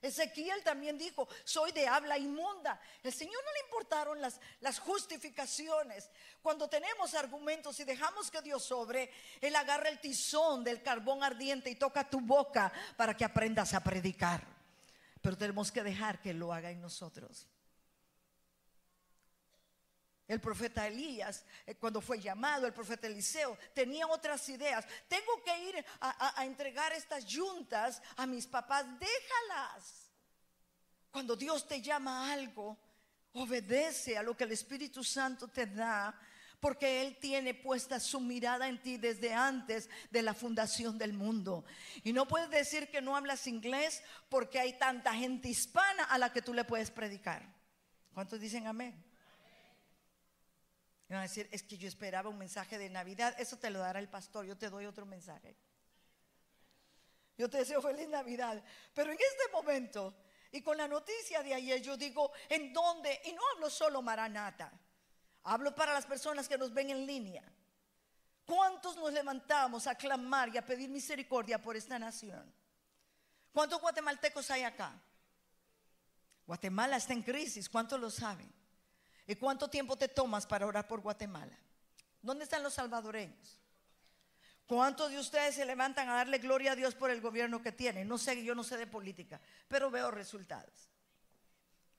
Ezequiel 0.03 0.65
también 0.65 0.99
dijo, 0.99 1.29
soy 1.45 1.71
de 1.71 1.87
habla 1.87 2.19
inmunda. 2.19 2.81
El 3.05 3.13
Señor 3.13 3.41
no 3.45 3.53
le 3.53 3.61
importaron 3.61 4.21
las, 4.21 4.41
las 4.61 4.81
justificaciones. 4.81 6.11
Cuando 6.43 6.69
tenemos 6.69 7.15
argumentos 7.15 7.79
y 7.79 7.85
dejamos 7.85 8.29
que 8.29 8.43
Dios 8.43 8.65
sobre, 8.65 9.13
Él 9.41 9.55
agarra 9.55 9.89
el 9.89 10.01
tizón 10.01 10.65
del 10.65 10.83
carbón 10.83 11.23
ardiente 11.23 11.71
y 11.71 11.77
toca 11.77 12.11
tu 12.11 12.21
boca 12.21 12.73
para 12.97 13.17
que 13.17 13.25
aprendas 13.25 13.73
a 13.73 13.85
predicar. 13.85 14.45
Pero 15.21 15.39
tenemos 15.39 15.71
que 15.71 15.85
dejar 15.85 16.21
que 16.21 16.35
lo 16.35 16.53
haga 16.53 16.73
en 16.73 16.81
nosotros. 16.81 17.47
El 20.33 20.41
profeta 20.41 20.87
Elías, 20.87 21.45
eh, 21.67 21.75
cuando 21.75 22.01
fue 22.01 22.19
llamado, 22.19 22.67
el 22.67 22.73
profeta 22.73 23.07
Eliseo, 23.07 23.59
tenía 23.75 24.07
otras 24.07 24.49
ideas. 24.49 24.83
Tengo 25.07 25.45
que 25.45 25.69
ir 25.69 25.85
a, 26.01 26.43
entregar 26.47 26.91
estas 26.95 27.27
yuntas 27.27 28.01
a 28.17 28.25
mis 28.25 28.47
papás, 28.47 28.87
déjalas. 28.99 30.11
Cuando 31.11 31.37
Dios 31.37 31.69
te 31.69 31.83
llama 31.83 32.31
a 32.31 32.33
algo, 32.33 32.79
obedece 33.35 34.17
a 34.17 34.23
lo 34.23 34.35
que 34.35 34.45
el 34.45 34.53
Espíritu 34.53 35.05
Santo 35.05 35.49
te 35.49 35.67
da, 35.67 36.19
porque 36.61 37.03
Él 37.03 37.19
tiene 37.21 37.53
puesta 37.53 38.01
su 38.01 38.19
mirada 38.19 38.69
en 38.69 38.81
ti 38.81 38.97
desde 38.97 39.35
antes 39.35 39.91
de 40.11 40.23
la 40.23 40.33
fundación 40.33 40.97
del 40.97 41.13
mundo. 41.13 41.63
Y 42.05 42.15
no 42.15 42.27
puedes 42.27 42.49
decir 42.49 42.91
que 42.91 43.03
no 43.03 43.19
hablas 43.19 43.47
inglés 43.47 44.03
porque 44.31 44.59
hay 44.59 44.79
tanta 44.79 45.13
gente 45.13 45.51
hispana 45.51 46.05
a 46.05 46.17
la 46.17 46.33
que 46.33 46.41
tú 46.41 46.55
le 46.55 46.65
puedes 46.65 46.91
predicar. 46.91 47.47
¿Cuántos 48.15 48.41
dicen 48.41 48.67
amén? 48.67 49.12
Van 51.13 51.21
a 51.21 51.29
decir, 51.29 51.49
es 51.51 51.63
que 51.63 51.77
yo 51.77 51.89
esperaba 51.89 52.29
un 52.29 52.39
mensaje 52.39 52.79
de 52.79 52.89
Navidad, 52.89 53.35
eso 53.39 53.59
te 53.59 53.71
lo 53.71 53.81
dará 53.81 53.99
el 53.99 54.09
pastor, 54.09 54.45
yo 54.45 54.57
te 54.57 54.71
doy 54.71 54.87
otro 54.87 55.05
mensaje. 55.07 55.57
Yo 57.37 57.49
te 57.51 57.59
deseo 57.59 57.83
feliz 57.83 58.09
Navidad. 58.09 58.63
Pero 58.95 59.11
en 59.13 59.19
este 59.19 59.53
momento, 59.53 60.15
y 60.53 60.63
con 60.63 60.77
la 60.77 60.87
noticia 60.87 61.43
de 61.43 61.55
ayer, 61.55 61.81
yo 61.83 61.97
digo, 61.97 62.33
¿en 62.49 62.73
dónde? 62.73 63.21
Y 63.25 63.33
no 63.33 63.43
hablo 63.55 63.71
solo 63.71 64.03
Maranata, 64.03 64.73
hablo 65.45 65.75
para 65.75 65.93
las 65.93 66.07
personas 66.07 66.49
que 66.49 66.59
nos 66.59 66.73
ven 66.73 66.91
en 66.91 67.07
línea. 67.07 67.43
¿Cuántos 68.45 68.97
nos 68.97 69.13
levantamos 69.13 69.87
a 69.87 69.95
clamar 69.95 70.55
y 70.55 70.59
a 70.59 70.67
pedir 70.67 70.91
misericordia 70.91 71.61
por 71.61 71.77
esta 71.77 71.99
nación? 71.99 72.53
¿Cuántos 73.53 73.81
guatemaltecos 73.81 74.51
hay 74.51 74.63
acá? 74.63 75.01
Guatemala 76.47 76.97
está 76.97 77.13
en 77.13 77.23
crisis, 77.23 77.69
¿cuántos 77.69 78.01
lo 78.01 78.11
saben? 78.11 78.62
¿Y 79.27 79.37
cuánto 79.37 79.69
tiempo 79.69 79.97
te 79.97 80.09
tomas 80.09 80.47
para 80.47 80.67
orar 80.67 80.87
por 80.89 81.01
Guatemala? 81.01 81.57
¿Dónde 82.21 82.45
están 82.45 82.63
los 82.63 82.75
salvadoreños? 82.75 83.61
¿Cuántos 84.67 85.11
de 85.11 85.19
ustedes 85.19 85.55
se 85.55 85.67
levantan 85.67 86.09
a 86.09 86.15
darle 86.15 86.39
gloria 86.39 86.73
a 86.73 86.77
Dios 86.77 86.95
por 86.95 87.11
el 87.11 87.21
gobierno 87.21 87.63
que 87.63 87.73
tiene? 87.73 88.05
No 88.05 88.17
sé, 88.17 88.43
yo 88.43 88.55
no 88.55 88.65
sé 88.65 88.77
de 88.77 88.87
política, 88.87 89.41
pero 89.69 89.91
veo 89.91 90.11
resultados. 90.11 90.89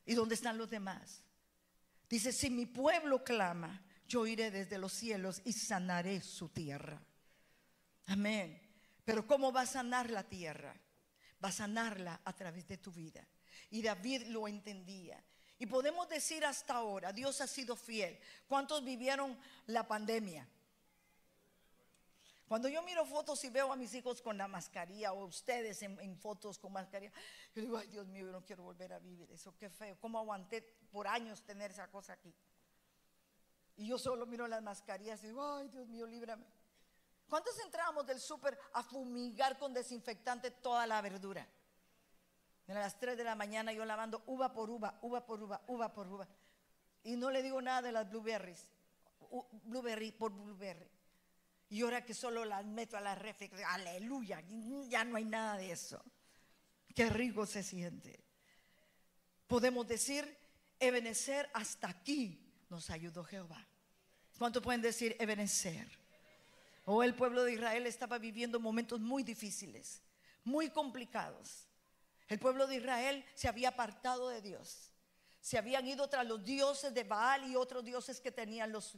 ¿Y 0.06 0.16
dónde 0.16 0.36
están 0.36 0.58
los 0.58 0.70
demás? 0.70 1.24
Dice, 2.10 2.32
si 2.32 2.50
mi 2.50 2.66
pueblo 2.66 3.24
clama, 3.24 3.82
yo 4.08 4.26
iré 4.28 4.52
desde 4.52 4.78
los 4.78 4.94
cielos 4.94 5.42
y 5.46 5.54
sanaré 5.54 6.22
su 6.22 6.50
tierra. 6.50 7.02
Amén. 8.08 8.60
Pero 9.06 9.26
¿cómo 9.28 9.52
va 9.52 9.62
a 9.62 9.66
sanar 9.66 10.10
la 10.10 10.24
tierra? 10.24 10.76
Va 11.44 11.50
a 11.50 11.54
sanarla 11.54 12.22
a 12.24 12.34
través 12.34 12.68
de 12.68 12.78
tu 12.78 12.92
vida. 12.92 13.26
Y 13.70 13.82
David 13.82 14.28
lo 14.28 14.48
entendía. 14.48 15.24
Y 15.64 15.66
podemos 15.66 16.10
decir 16.10 16.44
hasta 16.44 16.74
ahora, 16.74 17.14
Dios 17.14 17.40
ha 17.40 17.48
sido 17.48 17.78
fiel. 17.78 18.20
¿Cuántos 18.50 18.84
vivieron 18.84 19.40
la 19.68 19.88
pandemia? 19.88 20.46
Cuando 22.50 22.68
yo 22.68 22.84
miro 22.84 23.06
fotos 23.06 23.42
y 23.46 23.50
veo 23.50 23.72
a 23.72 23.78
mis 23.78 23.94
hijos 23.94 24.22
con 24.22 24.38
la 24.38 24.50
mascarilla 24.50 25.14
o 25.14 25.24
ustedes 25.24 25.82
en, 25.84 26.18
fotos 26.18 26.60
con 26.60 26.74
mascarilla, 26.74 27.14
yo 27.56 27.62
digo, 27.62 27.78
ay 27.78 27.88
Dios 27.88 28.06
mío, 28.08 28.26
yo 28.26 28.34
no 28.34 28.44
quiero 28.44 28.64
volver 28.64 28.92
a 28.92 29.00
vivir 29.00 29.32
eso, 29.32 29.56
qué 29.58 29.70
feo. 29.70 29.98
¿Cómo 30.02 30.20
aguanté 30.20 30.64
por 30.92 31.08
años 31.08 31.42
tener 31.44 31.72
esa 31.72 31.88
cosa 31.88 32.12
aquí? 32.12 32.36
Y 33.78 33.88
yo 33.88 33.98
solo 33.98 34.26
miro 34.26 34.46
las 34.50 34.62
mascarillas 34.62 35.24
y 35.24 35.28
digo, 35.28 35.50
ay 35.50 35.70
Dios 35.70 35.88
mío, 35.88 36.06
líbrame. 36.06 36.46
¿Cuántos 37.30 37.58
entramos 37.62 38.06
del 38.06 38.20
súper 38.20 38.60
a 38.74 38.84
fumigar 38.84 39.58
con 39.58 39.74
desinfectante 39.74 40.52
toda 40.52 40.86
la 40.86 41.00
verdura? 41.00 41.48
A 42.68 42.74
las 42.74 43.00
3 43.00 43.18
de 43.18 43.24
la 43.24 43.36
mañana 43.36 43.74
yo 43.74 43.86
lavando 43.86 44.24
uva 44.26 44.54
por 44.54 44.70
uva, 44.70 44.98
uva 45.02 45.26
por 45.26 45.44
uva, 45.44 45.62
uva 45.68 45.94
por 45.94 46.08
uva. 46.08 46.28
Y 47.04 47.16
no 47.18 47.30
le 47.30 47.44
digo 47.44 47.62
nada 47.62 47.82
de 47.82 47.92
las 47.92 48.10
blueberries. 48.10 48.68
Blueberry 49.64 50.12
por 50.12 50.32
blueberry. 50.32 50.90
Y 51.70 51.82
ahora 51.82 52.06
que 52.06 52.14
solo 52.14 52.46
las 52.46 52.66
meto 52.66 52.96
a 52.96 53.02
la 53.02 53.16
refri, 53.16 53.50
aleluya, 53.68 54.42
ya 54.88 55.04
no 55.04 55.18
hay 55.18 55.26
nada 55.26 55.58
de 55.58 55.72
eso. 55.72 56.04
Qué 56.96 57.10
rico 57.10 57.46
se 57.46 57.64
siente. 57.64 58.24
Podemos 59.48 59.88
decir, 59.88 60.38
Ebenecer, 60.80 61.50
hasta 61.54 61.90
aquí 61.90 62.40
nos 62.70 62.90
ayudó 62.90 63.24
Jehová. 63.24 63.66
¿Cuánto 64.38 64.62
pueden 64.62 64.82
decir 64.82 65.16
Ebenecer? 65.20 65.88
O 66.86 66.98
oh, 66.98 67.04
el 67.04 67.16
pueblo 67.16 67.44
de 67.44 67.54
Israel 67.54 67.88
estaba 67.88 68.18
viviendo 68.18 68.60
momentos 68.60 69.00
muy 69.00 69.24
difíciles, 69.24 70.02
muy 70.44 70.70
complicados. 70.70 71.68
El 72.28 72.40
pueblo 72.40 72.68
de 72.68 72.78
Israel 72.78 73.26
se 73.36 73.48
había 73.48 73.70
apartado 73.70 74.30
de 74.30 74.42
Dios. 74.42 74.92
Se 75.42 75.58
habían 75.58 75.88
ido 75.88 76.08
tras 76.08 76.26
los 76.26 76.44
dioses 76.44 76.94
de 76.94 77.04
Baal 77.04 77.50
y 77.50 77.56
otros 77.56 77.84
dioses 77.84 78.22
que 78.22 78.32
tenían 78.32 78.72
los, 78.72 78.98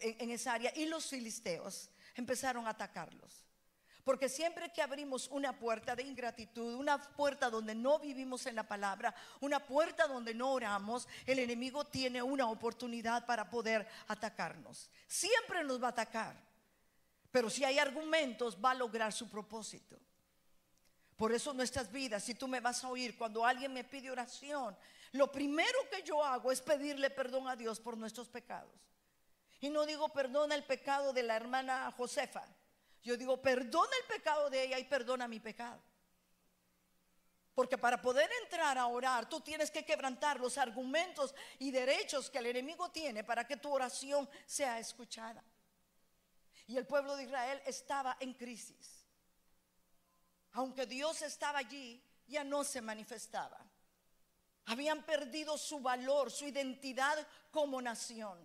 en, 0.00 0.30
esa 0.30 0.54
área. 0.54 0.72
Y 0.74 0.86
los 0.86 1.06
filisteos 1.06 1.90
empezaron 2.14 2.66
a 2.66 2.70
atacarlos. 2.70 3.46
Porque 4.02 4.28
siempre 4.28 4.72
que 4.72 4.82
abrimos 4.82 5.28
una 5.28 5.58
puerta 5.58 5.94
de 5.94 6.02
ingratitud, 6.02 6.74
una 6.74 7.00
puerta 7.00 7.50
donde 7.50 7.74
no 7.74 7.98
vivimos 7.98 8.46
en 8.46 8.56
la 8.56 8.66
palabra, 8.66 9.14
una 9.40 9.64
puerta 9.64 10.08
donde 10.08 10.34
no 10.34 10.52
oramos, 10.52 11.06
el 11.26 11.38
enemigo 11.38 11.84
tiene 11.84 12.22
una 12.22 12.48
oportunidad 12.48 13.26
para 13.26 13.48
poder 13.48 13.86
atacarnos. 14.08 14.90
Siempre 15.06 15.62
nos 15.62 15.80
va 15.80 15.88
a 15.88 15.90
atacar. 15.90 16.34
Pero 17.30 17.48
si 17.48 17.62
hay 17.64 17.78
argumentos, 17.78 18.58
va 18.62 18.72
a 18.72 18.74
lograr 18.74 19.12
su 19.12 19.28
propósito. 19.28 19.96
Por 21.20 21.34
eso 21.34 21.52
nuestras 21.52 21.92
vidas, 21.92 22.24
si 22.24 22.34
tú 22.34 22.48
me 22.48 22.60
vas 22.60 22.82
a 22.82 22.88
oír, 22.88 23.14
cuando 23.18 23.44
alguien 23.44 23.74
me 23.74 23.84
pide 23.84 24.10
oración, 24.10 24.74
lo 25.12 25.30
primero 25.30 25.78
que 25.90 26.02
yo 26.02 26.24
hago 26.24 26.50
es 26.50 26.62
pedirle 26.62 27.10
perdón 27.10 27.46
a 27.46 27.54
Dios 27.54 27.78
por 27.78 27.94
nuestros 27.94 28.26
pecados. 28.30 28.72
Y 29.60 29.68
no 29.68 29.84
digo 29.84 30.08
perdona 30.08 30.54
el 30.54 30.64
pecado 30.64 31.12
de 31.12 31.22
la 31.22 31.36
hermana 31.36 31.92
Josefa. 31.94 32.42
Yo 33.02 33.18
digo 33.18 33.36
perdona 33.42 33.90
el 34.00 34.16
pecado 34.16 34.48
de 34.48 34.64
ella 34.64 34.78
y 34.78 34.84
perdona 34.84 35.28
mi 35.28 35.40
pecado. 35.40 35.82
Porque 37.54 37.76
para 37.76 38.00
poder 38.00 38.30
entrar 38.42 38.78
a 38.78 38.86
orar, 38.86 39.28
tú 39.28 39.42
tienes 39.42 39.70
que 39.70 39.84
quebrantar 39.84 40.40
los 40.40 40.56
argumentos 40.56 41.34
y 41.58 41.70
derechos 41.70 42.30
que 42.30 42.38
el 42.38 42.46
enemigo 42.46 42.90
tiene 42.92 43.24
para 43.24 43.46
que 43.46 43.58
tu 43.58 43.70
oración 43.70 44.26
sea 44.46 44.78
escuchada. 44.78 45.44
Y 46.66 46.78
el 46.78 46.86
pueblo 46.86 47.14
de 47.14 47.24
Israel 47.24 47.60
estaba 47.66 48.16
en 48.20 48.32
crisis 48.32 48.99
aunque 50.52 50.86
Dios 50.86 51.22
estaba 51.22 51.58
allí, 51.58 52.02
ya 52.26 52.44
no 52.44 52.64
se 52.64 52.80
manifestaba. 52.80 53.58
Habían 54.66 55.04
perdido 55.04 55.58
su 55.58 55.80
valor, 55.80 56.30
su 56.30 56.46
identidad 56.46 57.26
como 57.50 57.80
nación. 57.82 58.38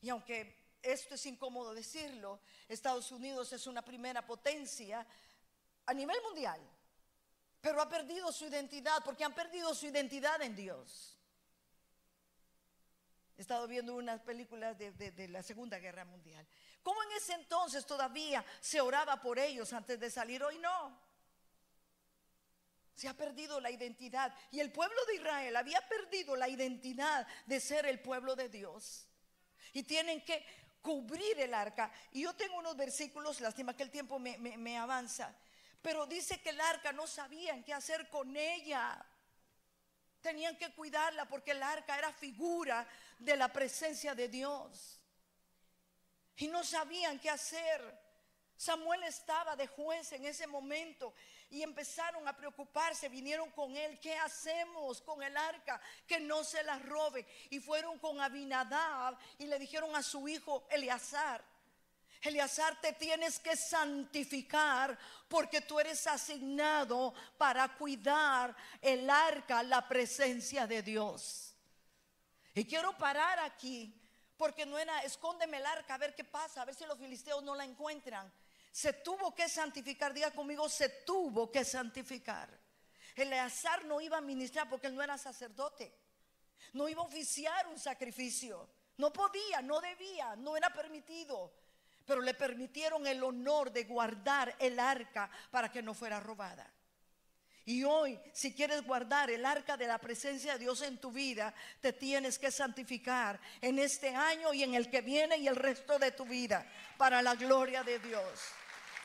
Y 0.00 0.08
aunque 0.08 0.62
esto 0.82 1.14
es 1.14 1.26
incómodo 1.26 1.74
decirlo, 1.74 2.40
Estados 2.68 3.12
Unidos 3.12 3.52
es 3.52 3.66
una 3.66 3.82
primera 3.82 4.26
potencia 4.26 5.06
a 5.86 5.94
nivel 5.94 6.16
mundial, 6.22 6.60
pero 7.60 7.80
ha 7.80 7.88
perdido 7.88 8.32
su 8.32 8.46
identidad 8.46 9.02
porque 9.04 9.24
han 9.24 9.34
perdido 9.34 9.74
su 9.74 9.86
identidad 9.86 10.42
en 10.42 10.56
Dios. 10.56 11.16
He 13.36 13.40
estado 13.42 13.66
viendo 13.66 13.94
unas 13.94 14.20
películas 14.20 14.76
de, 14.76 15.28
la 15.28 15.42
Segunda 15.42 15.78
Guerra 15.78 16.04
Mundial 16.04 16.46
¿Cómo 16.82 17.00
en 17.04 17.12
ese 17.12 17.34
entonces 17.34 17.86
todavía 17.86 18.44
se 18.60 18.80
oraba 18.80 19.20
por 19.20 19.38
ellos 19.38 19.72
antes 19.72 20.00
de 20.00 20.10
salir? 20.10 20.42
Hoy 20.42 20.58
no. 20.58 21.00
Se 22.94 23.08
ha 23.08 23.14
perdido 23.14 23.60
la 23.60 23.70
identidad. 23.70 24.34
Y 24.50 24.60
el 24.60 24.72
pueblo 24.72 24.96
de 25.06 25.14
Israel 25.16 25.56
había 25.56 25.80
perdido 25.88 26.34
la 26.34 26.48
identidad 26.48 27.26
de 27.46 27.60
ser 27.60 27.86
el 27.86 28.00
pueblo 28.00 28.34
de 28.34 28.48
Dios. 28.48 29.06
Y 29.72 29.84
tienen 29.84 30.24
que 30.24 30.44
cubrir 30.82 31.40
el 31.40 31.54
arca. 31.54 31.92
Y 32.10 32.22
yo 32.22 32.34
tengo 32.34 32.58
unos 32.58 32.76
versículos, 32.76 33.40
lástima 33.40 33.76
que 33.76 33.84
el 33.84 33.90
tiempo 33.90 34.18
me, 34.18 34.36
me 34.38 34.76
avanza. 34.76 35.34
Pero 35.80 36.06
dice 36.06 36.40
que 36.40 36.50
el 36.50 36.60
arca 36.60 36.92
no 36.92 37.06
sabían 37.06 37.62
qué 37.62 37.72
hacer 37.72 38.10
con 38.10 38.36
ella. 38.36 39.04
Tenían 40.20 40.56
que 40.58 40.72
cuidarla 40.74 41.28
porque 41.28 41.52
el 41.52 41.62
arca 41.62 41.96
era 41.96 42.12
figura 42.12 42.86
de 43.18 43.36
la 43.36 43.52
presencia 43.52 44.14
de 44.14 44.28
Dios 44.28 45.01
y 46.36 46.48
no 46.48 46.64
sabían 46.64 47.18
qué 47.18 47.30
hacer. 47.30 48.00
Samuel 48.56 49.02
estaba 49.04 49.56
de 49.56 49.66
juez 49.66 50.12
en 50.12 50.24
ese 50.24 50.46
momento 50.46 51.14
y 51.50 51.62
empezaron 51.62 52.26
a 52.28 52.36
preocuparse, 52.36 53.08
vinieron 53.08 53.50
con 53.50 53.76
él, 53.76 53.98
¿qué 54.00 54.16
hacemos 54.16 55.02
con 55.02 55.22
el 55.22 55.36
arca? 55.36 55.80
Que 56.06 56.20
no 56.20 56.44
se 56.44 56.62
la 56.62 56.78
robe. 56.78 57.26
Y 57.50 57.58
fueron 57.58 57.98
con 57.98 58.20
Abinadab 58.20 59.18
y 59.38 59.46
le 59.46 59.58
dijeron 59.58 59.94
a 59.96 60.02
su 60.02 60.28
hijo 60.28 60.66
Eleazar, 60.70 61.44
Eleazar 62.22 62.80
te 62.80 62.92
tienes 62.92 63.40
que 63.40 63.56
santificar 63.56 64.96
porque 65.28 65.60
tú 65.60 65.80
eres 65.80 66.06
asignado 66.06 67.12
para 67.36 67.76
cuidar 67.76 68.54
el 68.80 69.10
arca, 69.10 69.62
la 69.64 69.86
presencia 69.88 70.68
de 70.68 70.82
Dios. 70.82 71.56
Y 72.54 72.64
quiero 72.64 72.96
parar 72.96 73.40
aquí 73.40 74.01
porque 74.36 74.66
no 74.66 74.78
era, 74.78 75.00
escóndeme 75.00 75.58
el 75.58 75.66
arca 75.66 75.94
a 75.94 75.98
ver 75.98 76.14
qué 76.14 76.24
pasa, 76.24 76.62
a 76.62 76.64
ver 76.64 76.74
si 76.74 76.84
los 76.86 76.98
filisteos 76.98 77.42
no 77.42 77.54
la 77.54 77.64
encuentran. 77.64 78.32
Se 78.70 78.92
tuvo 78.94 79.34
que 79.34 79.48
santificar, 79.48 80.14
diga 80.14 80.30
conmigo, 80.30 80.68
se 80.68 80.88
tuvo 80.88 81.50
que 81.50 81.64
santificar. 81.64 82.48
Eleazar 83.14 83.84
no 83.84 84.00
iba 84.00 84.18
a 84.18 84.22
ministrar 84.22 84.68
porque 84.68 84.86
él 84.86 84.94
no 84.94 85.02
era 85.02 85.18
sacerdote. 85.18 85.94
No 86.72 86.88
iba 86.88 87.02
a 87.02 87.06
oficiar 87.06 87.66
un 87.68 87.78
sacrificio. 87.78 88.68
No 88.96 89.12
podía, 89.12 89.60
no 89.62 89.80
debía, 89.80 90.36
no 90.36 90.56
era 90.56 90.72
permitido. 90.72 91.52
Pero 92.06 92.20
le 92.20 92.34
permitieron 92.34 93.06
el 93.06 93.22
honor 93.22 93.70
de 93.70 93.84
guardar 93.84 94.56
el 94.58 94.78
arca 94.78 95.30
para 95.50 95.70
que 95.70 95.82
no 95.82 95.94
fuera 95.94 96.18
robada. 96.18 96.72
Y 97.64 97.84
hoy, 97.84 98.18
si 98.32 98.52
quieres 98.52 98.84
guardar 98.84 99.30
el 99.30 99.46
arca 99.46 99.76
de 99.76 99.86
la 99.86 99.98
presencia 99.98 100.54
de 100.54 100.58
Dios 100.58 100.82
en 100.82 100.98
tu 100.98 101.12
vida, 101.12 101.54
te 101.80 101.92
tienes 101.92 102.38
que 102.38 102.50
santificar 102.50 103.38
en 103.60 103.78
este 103.78 104.14
año 104.14 104.52
y 104.52 104.64
en 104.64 104.74
el 104.74 104.90
que 104.90 105.00
viene 105.00 105.36
y 105.36 105.46
el 105.46 105.54
resto 105.54 105.98
de 105.98 106.10
tu 106.10 106.24
vida 106.24 106.66
para 106.96 107.22
la 107.22 107.36
gloria 107.36 107.84
de 107.84 108.00
Dios. 108.00 108.24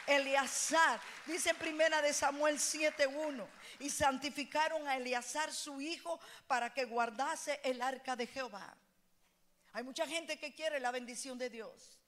Eleazar, 0.08 1.00
dice 1.28 1.52
en 1.52 1.58
primera 1.58 2.02
de 2.02 2.14
Samuel 2.14 2.58
7:1, 2.58 3.48
y 3.80 3.90
santificaron 3.90 4.88
a 4.88 4.96
Eleazar 4.96 5.54
su 5.54 5.80
hijo 5.80 6.20
para 6.48 6.74
que 6.74 6.86
guardase 6.86 7.60
el 7.64 7.82
arca 7.82 8.16
de 8.16 8.26
Jehová. 8.26 8.76
Hay 9.74 9.84
mucha 9.84 10.08
gente 10.08 10.40
que 10.40 10.56
quiere 10.56 10.80
la 10.80 10.90
bendición 10.92 11.38
de 11.38 11.52
Dios. 11.52 12.00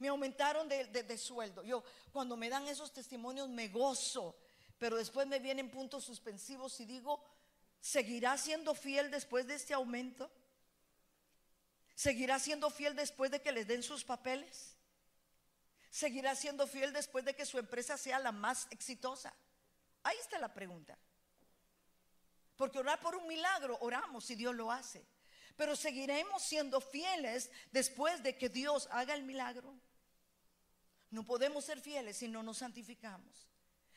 Me 0.00 0.08
aumentaron 0.08 0.68
de, 0.68 0.86
de 0.86 1.18
sueldo. 1.18 1.62
Yo 1.62 1.84
cuando 2.10 2.36
me 2.36 2.48
dan 2.48 2.66
esos 2.66 2.92
testimonios 2.92 3.48
me 3.48 3.68
gozo 3.68 4.34
pero 4.78 4.96
después 4.96 5.26
me 5.26 5.38
vienen 5.38 5.70
puntos 5.70 6.04
suspensivos 6.04 6.78
y 6.80 6.84
digo, 6.84 7.24
¿seguirá 7.80 8.36
siendo 8.36 8.74
fiel 8.74 9.10
después 9.10 9.46
de 9.46 9.54
este 9.54 9.74
aumento? 9.74 10.30
¿Seguirá 11.94 12.38
siendo 12.38 12.70
fiel 12.70 12.96
después 12.96 13.30
de 13.30 13.40
que 13.40 13.52
les 13.52 13.66
den 13.66 13.82
sus 13.82 14.04
papeles? 14.04 14.76
¿Seguirá 15.90 16.34
siendo 16.34 16.66
fiel 16.66 16.92
después 16.92 17.24
de 17.24 17.36
que 17.36 17.46
su 17.46 17.58
empresa 17.58 17.96
sea 17.96 18.18
la 18.18 18.32
más 18.32 18.66
exitosa? 18.70 19.32
Ahí 20.02 20.16
está 20.18 20.38
la 20.38 20.52
pregunta. 20.52 20.98
Porque 22.56 22.78
orar 22.78 23.00
por 23.00 23.14
un 23.14 23.26
milagro, 23.28 23.78
oramos 23.80 24.28
y 24.30 24.34
Dios 24.34 24.54
lo 24.54 24.72
hace. 24.72 25.04
Pero 25.56 25.76
seguiremos 25.76 26.42
siendo 26.42 26.80
fieles 26.80 27.50
después 27.70 28.22
de 28.24 28.36
que 28.36 28.48
Dios 28.48 28.88
haga 28.90 29.14
el 29.14 29.22
milagro. 29.22 29.72
No 31.10 31.24
podemos 31.24 31.64
ser 31.64 31.80
fieles 31.80 32.16
si 32.16 32.26
no 32.26 32.42
nos 32.42 32.58
santificamos. 32.58 33.48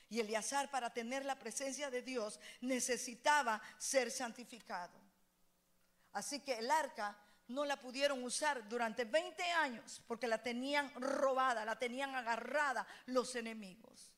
Y 0.09 0.19
Eleazar 0.19 0.69
para 0.71 0.93
tener 0.93 1.25
la 1.25 1.37
presencia 1.37 1.89
de 1.89 2.01
Dios 2.01 2.39
necesitaba 2.61 3.61
ser 3.77 4.09
santificado. 4.09 4.97
Así 6.13 6.39
que 6.39 6.57
el 6.57 6.71
arca 6.71 7.17
no 7.47 7.65
la 7.65 7.79
pudieron 7.79 8.23
usar 8.23 8.67
durante 8.67 9.05
20 9.05 9.43
años 9.43 10.01
porque 10.07 10.27
la 10.27 10.41
tenían 10.41 10.91
robada, 10.95 11.65
la 11.65 11.77
tenían 11.77 12.15
agarrada 12.15 12.87
los 13.05 13.35
enemigos. 13.35 14.11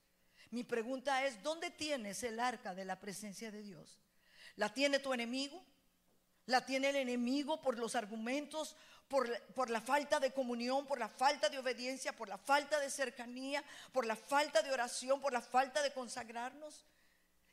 Mi 0.51 0.63
pregunta 0.63 1.25
es, 1.25 1.41
¿dónde 1.43 1.69
tienes 1.69 2.23
el 2.23 2.39
arca 2.39 2.73
de 2.73 2.85
la 2.85 2.99
presencia 2.99 3.51
de 3.51 3.61
Dios? 3.61 3.99
¿La 4.55 4.73
tiene 4.73 4.99
tu 4.99 5.13
enemigo? 5.13 5.63
¿La 6.47 6.65
tiene 6.65 6.89
el 6.89 6.95
enemigo 6.95 7.61
por 7.61 7.77
los 7.77 7.93
argumentos, 7.93 8.75
por, 9.09 9.37
por, 9.53 9.69
la 9.69 9.81
falta 9.81 10.19
de 10.19 10.31
comunión, 10.31 10.85
por 10.85 10.99
la 10.99 11.09
falta 11.09 11.49
de 11.49 11.57
obediencia, 11.57 12.15
por 12.15 12.29
la 12.29 12.37
falta 12.37 12.79
de 12.79 12.89
cercanía, 12.89 13.63
por 13.91 14.05
la 14.05 14.15
falta 14.15 14.61
de 14.61 14.71
oración, 14.71 15.19
por 15.19 15.33
la 15.33 15.41
falta 15.41 15.81
de 15.81 15.91
consagrarnos? 15.91 16.85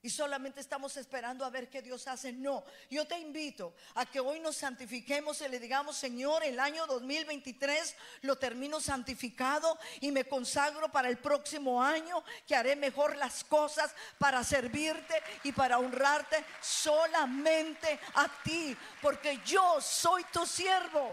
y 0.07 0.11
solamente 0.11 0.61
estamos 0.61 0.97
esperando 0.97 1.45
a 1.45 1.51
ver 1.51 1.69
qué 1.69 1.83
Dios 1.83 2.07
hace. 2.07 2.33
No, 2.33 2.64
yo 2.88 3.09
te 3.09 3.19
invito 3.19 3.75
a 3.97 4.07
que 4.07 4.21
hoy 4.21 4.38
nos 4.38 4.55
santifiquemos 4.55 5.40
y 5.40 5.49
le 5.49 5.59
digamos, 5.59 5.97
Señor, 5.97 6.45
el 6.45 6.61
año 6.61 6.87
2023 6.87 7.97
lo 8.21 8.37
termino 8.37 8.81
santificado 8.81 9.77
y 10.01 10.12
me 10.12 10.25
consagro 10.25 10.92
para 10.92 11.09
el 11.09 11.19
próximo 11.19 11.83
año, 11.83 12.23
que 12.47 12.55
haré 12.55 12.77
mejor 12.77 13.16
las 13.16 13.42
cosas 13.42 13.92
para 14.16 14.45
servirte 14.45 15.21
y 15.42 15.51
para 15.51 15.81
honrarte 15.81 16.45
solamente 16.61 17.99
a 18.14 18.31
ti, 18.45 18.77
porque 19.03 19.40
yo 19.45 19.81
soy 19.81 20.23
tu 20.33 20.47
siervo. 20.47 21.11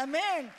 Amén. 0.00 0.50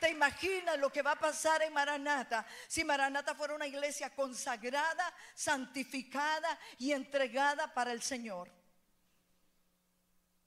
¿Te 0.00 0.10
imaginas 0.10 0.76
lo 0.78 0.90
que 0.90 1.02
va 1.02 1.12
a 1.12 1.18
pasar 1.18 1.62
en 1.62 1.72
Maranata 1.72 2.44
si 2.66 2.84
Maranata 2.84 3.34
fuera 3.34 3.54
una 3.54 3.66
iglesia 3.66 4.10
consagrada, 4.10 5.14
santificada 5.34 6.58
y 6.78 6.90
entregada 6.90 7.72
para 7.72 7.92
el 7.92 8.02
Señor? 8.02 8.50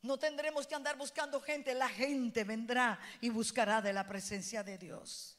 No 0.01 0.17
tendremos 0.17 0.67
que 0.67 0.75
andar 0.75 0.97
buscando 0.97 1.39
gente, 1.39 1.73
la 1.73 1.87
gente 1.87 2.43
vendrá 2.43 2.99
y 3.21 3.29
buscará 3.29 3.81
de 3.81 3.93
la 3.93 4.05
presencia 4.05 4.63
de 4.63 4.77
Dios. 4.77 5.37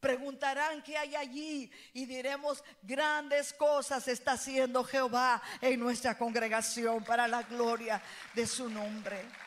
Preguntarán 0.00 0.82
qué 0.82 0.96
hay 0.96 1.16
allí 1.16 1.70
y 1.92 2.06
diremos, 2.06 2.64
grandes 2.82 3.52
cosas 3.52 4.08
está 4.08 4.32
haciendo 4.32 4.84
Jehová 4.84 5.42
en 5.60 5.80
nuestra 5.80 6.16
congregación 6.16 7.04
para 7.04 7.28
la 7.28 7.42
gloria 7.42 8.00
de 8.34 8.46
su 8.46 8.70
nombre. 8.70 9.45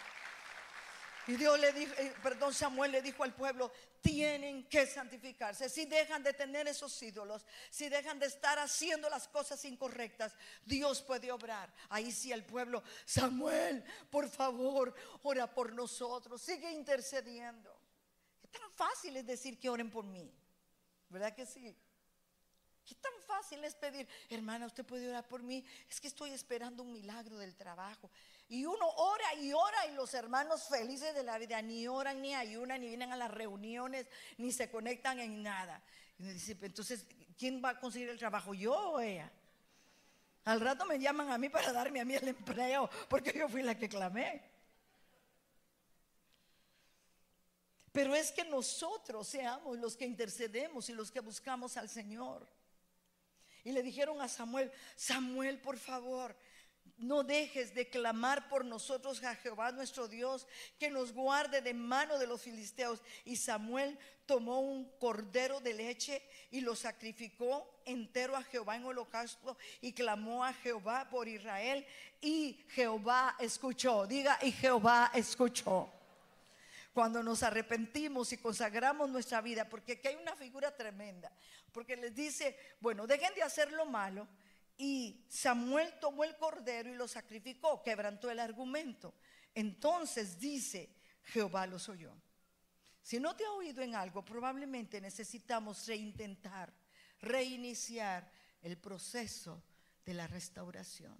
Y 1.29 1.35
Dios 1.35 1.59
le 1.59 1.71
dijo, 1.73 1.93
eh, 1.99 2.11
perdón, 2.23 2.51
Samuel 2.55 2.91
le 2.91 3.03
dijo 3.03 3.23
al 3.23 3.35
pueblo, 3.35 3.71
tienen 4.01 4.67
que 4.67 4.87
santificarse. 4.87 5.69
Si 5.69 5.85
dejan 5.85 6.23
de 6.23 6.33
tener 6.33 6.67
esos 6.67 6.99
ídolos, 7.03 7.45
si 7.69 7.87
dejan 7.87 8.17
de 8.17 8.25
estar 8.25 8.57
haciendo 8.57 9.07
las 9.11 9.27
cosas 9.27 9.63
incorrectas, 9.65 10.33
Dios 10.65 11.03
puede 11.03 11.31
obrar. 11.31 11.71
Ahí 11.89 12.11
sí 12.11 12.31
el 12.31 12.43
pueblo, 12.43 12.81
Samuel, 13.05 13.83
por 14.09 14.27
favor, 14.27 14.95
ora 15.21 15.45
por 15.53 15.71
nosotros, 15.71 16.41
sigue 16.41 16.71
intercediendo. 16.71 17.79
Es 18.41 18.49
tan 18.49 18.71
fácil 18.71 19.15
es 19.15 19.27
decir 19.27 19.59
que 19.59 19.69
oren 19.69 19.91
por 19.91 20.05
mí, 20.05 20.33
¿verdad 21.09 21.35
que 21.35 21.45
sí? 21.45 21.77
Qué 22.89 22.95
tan 22.95 23.13
fácil 23.27 23.63
es 23.63 23.75
pedir, 23.75 24.07
hermana, 24.31 24.65
usted 24.65 24.83
puede 24.83 25.07
orar 25.07 25.27
por 25.27 25.43
mí. 25.43 25.63
Es 25.87 26.01
que 26.01 26.07
estoy 26.07 26.31
esperando 26.31 26.81
un 26.81 26.91
milagro 26.91 27.37
del 27.37 27.55
trabajo. 27.55 28.09
Y 28.47 28.65
uno 28.65 28.89
ora 28.97 29.35
y 29.35 29.53
ora 29.53 29.85
y 29.85 29.93
los 29.93 30.11
hermanos 30.15 30.63
felices 30.67 31.13
de 31.13 31.21
la 31.21 31.37
vida 31.37 31.61
ni 31.61 31.87
oran, 31.87 32.19
ni 32.19 32.33
ayunan, 32.33 32.81
ni 32.81 32.87
vienen 32.87 33.11
a 33.11 33.15
las 33.15 33.29
reuniones, 33.29 34.07
ni 34.39 34.51
se 34.51 34.71
conectan 34.71 35.19
en 35.19 35.43
nada. 35.43 35.83
Y 36.17 36.23
dice, 36.23 36.57
entonces, 36.59 37.05
¿quién 37.37 37.63
va 37.63 37.69
a 37.69 37.79
conseguir 37.79 38.09
el 38.09 38.17
trabajo? 38.17 38.55
¿Yo 38.55 38.73
o 38.73 38.99
ella? 38.99 39.31
Al 40.45 40.59
rato 40.59 40.83
me 40.87 40.97
llaman 40.97 41.29
a 41.29 41.37
mí 41.37 41.47
para 41.47 41.71
darme 41.71 42.01
a 42.01 42.05
mí 42.05 42.15
el 42.15 42.29
empleo, 42.29 42.89
porque 43.07 43.31
yo 43.37 43.47
fui 43.47 43.61
la 43.61 43.77
que 43.77 43.87
clamé. 43.87 44.41
Pero 47.91 48.15
es 48.15 48.31
que 48.31 48.45
nosotros 48.45 49.27
seamos 49.27 49.77
los 49.77 49.95
que 49.95 50.05
intercedemos 50.05 50.89
y 50.89 50.93
los 50.93 51.11
que 51.11 51.19
buscamos 51.19 51.77
al 51.77 51.87
Señor. 51.87 52.47
Y 53.69 53.71
le 53.71 53.83
dijeron 53.83 54.19
a 54.19 54.27
Samuel, 54.27 54.71
Samuel, 54.95 55.59
por 55.59 55.77
favor, 55.77 56.35
no 56.97 57.21
dejes 57.21 57.75
de 57.75 57.87
clamar 57.87 58.49
por 58.49 58.65
nosotros 58.65 59.23
a 59.23 59.35
Jehová 59.35 59.71
nuestro 59.71 60.07
Dios, 60.07 60.47
que 60.79 60.89
nos 60.89 61.13
guarde 61.13 61.61
de 61.61 61.75
mano 61.75 62.17
de 62.17 62.25
los 62.25 62.41
filisteos. 62.41 62.99
Y 63.25 63.35
Samuel 63.35 63.95
tomó 64.25 64.59
un 64.59 64.85
cordero 64.97 65.59
de 65.59 65.75
leche 65.75 66.23
y 66.49 66.61
lo 66.61 66.75
sacrificó 66.75 67.81
entero 67.85 68.35
a 68.35 68.41
Jehová 68.41 68.75
en 68.75 68.85
holocausto 68.85 69.55
y 69.81 69.93
clamó 69.93 70.43
a 70.43 70.51
Jehová 70.51 71.07
por 71.07 71.27
Israel. 71.27 71.85
Y 72.21 72.65
Jehová 72.69 73.35
escuchó, 73.37 74.07
diga, 74.07 74.39
y 74.41 74.51
Jehová 74.51 75.11
escuchó. 75.13 75.93
Cuando 76.99 77.23
nos 77.23 77.43
arrepentimos 77.43 78.33
y 78.33 78.37
consagramos 78.39 79.09
nuestra 79.09 79.39
vida, 79.39 79.69
porque 79.69 79.93
aquí 79.93 80.09
hay 80.09 80.15
una 80.17 80.35
figura 80.35 80.75
tremenda, 80.75 81.31
porque 81.71 81.95
les 81.95 82.13
dice, 82.13 82.57
bueno, 82.81 83.07
dejen 83.07 83.33
de 83.35 83.41
hacer 83.41 83.71
lo 83.71 83.85
malo 83.85 84.27
y 84.75 85.25
Samuel 85.29 85.93
tomó 86.01 86.25
el 86.25 86.35
cordero 86.35 86.89
y 86.89 86.97
lo 86.97 87.07
sacrificó, 87.07 87.81
quebrantó 87.81 88.29
el 88.29 88.37
argumento. 88.37 89.13
Entonces 89.55 90.41
dice, 90.41 90.93
Jehová 91.23 91.65
los 91.67 91.87
oyó. 91.87 92.13
Si 93.01 93.17
no 93.17 93.33
te 93.33 93.45
ha 93.45 93.51
oído 93.53 93.81
en 93.81 93.95
algo, 93.95 94.25
probablemente 94.25 94.99
necesitamos 94.99 95.87
reintentar, 95.87 96.73
reiniciar 97.21 98.29
el 98.61 98.77
proceso 98.77 99.63
de 100.03 100.15
la 100.15 100.27
restauración, 100.27 101.17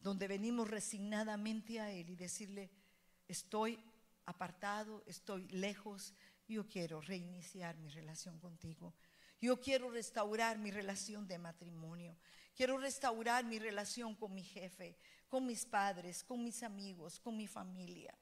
donde 0.00 0.26
venimos 0.26 0.70
resignadamente 0.70 1.80
a 1.80 1.92
Él 1.92 2.08
y 2.08 2.16
decirle, 2.16 2.70
estoy 3.28 3.78
apartado, 4.28 5.02
estoy 5.06 5.48
lejos, 5.48 6.12
yo 6.46 6.68
quiero 6.68 7.00
reiniciar 7.00 7.76
mi 7.78 7.88
relación 7.88 8.38
contigo. 8.38 8.94
Yo 9.40 9.58
quiero 9.58 9.90
restaurar 9.90 10.58
mi 10.58 10.70
relación 10.70 11.26
de 11.26 11.38
matrimonio. 11.38 12.14
Quiero 12.54 12.76
restaurar 12.76 13.44
mi 13.44 13.58
relación 13.58 14.14
con 14.14 14.34
mi 14.34 14.42
jefe, 14.42 14.98
con 15.28 15.46
mis 15.46 15.64
padres, 15.64 16.24
con 16.24 16.44
mis 16.44 16.62
amigos, 16.62 17.18
con 17.20 17.36
mi 17.36 17.46
familia. 17.46 18.14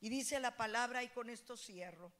Y 0.00 0.10
dice 0.10 0.38
la 0.40 0.56
palabra 0.56 1.02
y 1.02 1.08
con 1.08 1.30
esto 1.30 1.56
cierro. 1.56 2.12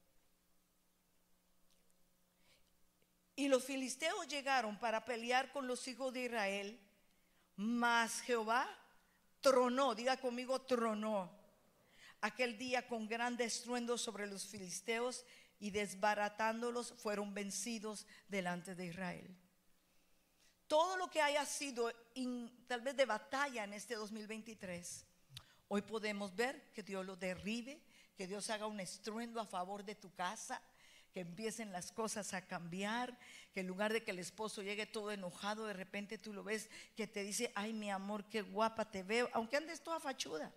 Y 3.35 3.47
los 3.49 3.63
filisteos 3.63 4.27
llegaron 4.27 4.79
para 4.79 5.05
pelear 5.05 5.51
con 5.51 5.67
los 5.67 5.87
hijos 5.87 6.11
de 6.13 6.25
Israel, 6.25 6.79
mas 7.55 8.21
Jehová 8.21 8.67
tronó, 9.41 9.93
diga 9.93 10.17
conmigo, 10.17 10.61
tronó 10.61 11.40
aquel 12.21 12.57
día 12.57 12.87
con 12.87 13.07
grande 13.07 13.43
estruendo 13.43 13.97
sobre 13.97 14.27
los 14.27 14.45
filisteos 14.45 15.25
y 15.59 15.71
desbaratándolos 15.71 16.93
fueron 16.93 17.33
vencidos 17.33 18.07
delante 18.27 18.75
de 18.75 18.87
Israel. 18.87 19.35
Todo 20.67 20.95
lo 20.95 21.09
que 21.09 21.21
haya 21.21 21.45
sido 21.45 21.91
tal 22.67 22.81
vez 22.81 22.95
de 22.95 23.05
batalla 23.05 23.63
en 23.63 23.73
este 23.73 23.95
2023, 23.95 25.05
hoy 25.67 25.81
podemos 25.81 26.33
ver 26.35 26.71
que 26.71 26.81
Dios 26.81 27.05
lo 27.05 27.15
derribe, 27.15 27.81
que 28.15 28.27
Dios 28.27 28.49
haga 28.49 28.67
un 28.67 28.79
estruendo 28.79 29.41
a 29.41 29.45
favor 29.45 29.83
de 29.83 29.95
tu 29.95 30.13
casa, 30.13 30.61
que 31.11 31.19
empiecen 31.19 31.73
las 31.73 31.91
cosas 31.91 32.33
a 32.33 32.47
cambiar, 32.47 33.17
que 33.53 33.59
en 33.59 33.67
lugar 33.67 33.91
de 33.91 34.03
que 34.03 34.11
el 34.11 34.19
esposo 34.19 34.61
llegue 34.61 34.85
todo 34.85 35.11
enojado, 35.11 35.65
de 35.65 35.73
repente 35.73 36.17
tú 36.17 36.31
lo 36.31 36.43
ves 36.43 36.69
que 36.95 37.05
te 37.05 37.23
dice, 37.23 37.51
ay 37.53 37.73
mi 37.73 37.91
amor, 37.91 38.23
qué 38.29 38.41
guapa 38.41 38.89
te 38.89 39.03
veo, 39.03 39.29
aunque 39.33 39.57
andes 39.57 39.81
toda 39.81 39.99
fachuda. 39.99 40.53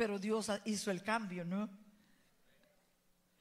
Pero 0.00 0.18
Dios 0.18 0.50
hizo 0.64 0.90
el 0.90 1.02
cambio, 1.02 1.44
¿no? 1.44 1.68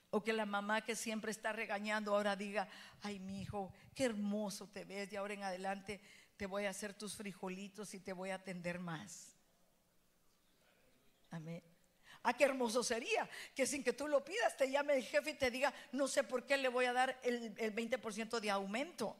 O 0.10 0.22
que 0.22 0.34
la 0.34 0.46
mamá 0.46 0.84
que 0.84 0.94
siempre 0.94 1.32
está 1.32 1.54
regañando 1.54 2.14
ahora 2.14 2.36
diga, 2.36 2.68
ay 3.02 3.18
mi 3.18 3.44
hijo, 3.44 3.72
qué 3.96 4.04
hermoso 4.04 4.68
te 4.68 4.84
ves, 4.84 5.10
de 5.10 5.18
ahora 5.18 5.36
en 5.36 5.44
adelante 5.44 6.02
te 6.36 6.46
voy 6.48 6.66
a 6.66 6.72
hacer 6.72 6.94
tus 6.94 7.16
frijolitos 7.16 7.94
y 7.94 8.02
te 8.02 8.12
voy 8.12 8.32
a 8.32 8.36
atender 8.36 8.78
más. 8.78 9.38
Amén. 11.32 11.64
Ah, 12.24 12.34
qué 12.34 12.44
hermoso 12.44 12.84
sería 12.84 13.30
que 13.56 13.66
sin 13.66 13.82
que 13.82 13.94
tú 13.94 14.10
lo 14.10 14.26
pidas 14.26 14.58
te 14.58 14.70
llame 14.70 14.98
el 14.98 15.04
jefe 15.04 15.30
y 15.30 15.36
te 15.36 15.50
diga, 15.50 15.74
no 15.94 16.10
sé 16.10 16.26
por 16.26 16.46
qué 16.46 16.58
le 16.58 16.68
voy 16.68 16.84
a 16.84 16.92
dar 16.92 17.18
el, 17.24 17.56
el 17.58 17.74
20% 17.74 18.38
de 18.42 18.52
aumento. 18.52 19.16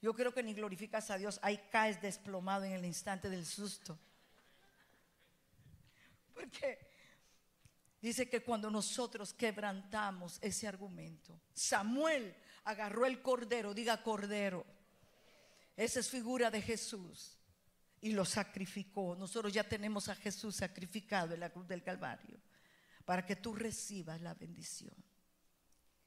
Yo 0.00 0.14
creo 0.14 0.32
que 0.32 0.42
ni 0.42 0.54
glorificas 0.54 1.10
a 1.10 1.18
Dios, 1.18 1.38
ahí 1.42 1.58
caes 1.70 2.00
desplomado 2.00 2.64
en 2.64 2.72
el 2.72 2.86
instante 2.86 3.28
del 3.28 3.44
susto. 3.44 3.98
Porque 6.38 6.78
Dice 8.00 8.28
que 8.28 8.42
cuando 8.42 8.70
nosotros 8.70 9.34
quebrantamos 9.34 10.38
ese 10.40 10.68
argumento, 10.68 11.40
Samuel 11.52 12.34
agarró 12.64 13.06
el 13.06 13.20
cordero, 13.20 13.74
diga 13.74 14.02
cordero. 14.02 14.64
Esa 15.76 16.00
es 16.00 16.08
figura 16.08 16.50
de 16.50 16.62
Jesús 16.62 17.36
y 18.00 18.12
lo 18.12 18.24
sacrificó. 18.24 19.16
Nosotros 19.16 19.52
ya 19.52 19.64
tenemos 19.64 20.08
a 20.08 20.14
Jesús 20.14 20.54
sacrificado 20.54 21.34
en 21.34 21.40
la 21.40 21.50
cruz 21.50 21.66
del 21.66 21.82
Calvario 21.82 22.40
para 23.04 23.26
que 23.26 23.34
tú 23.34 23.54
recibas 23.54 24.20
la 24.20 24.34
bendición. 24.34 24.94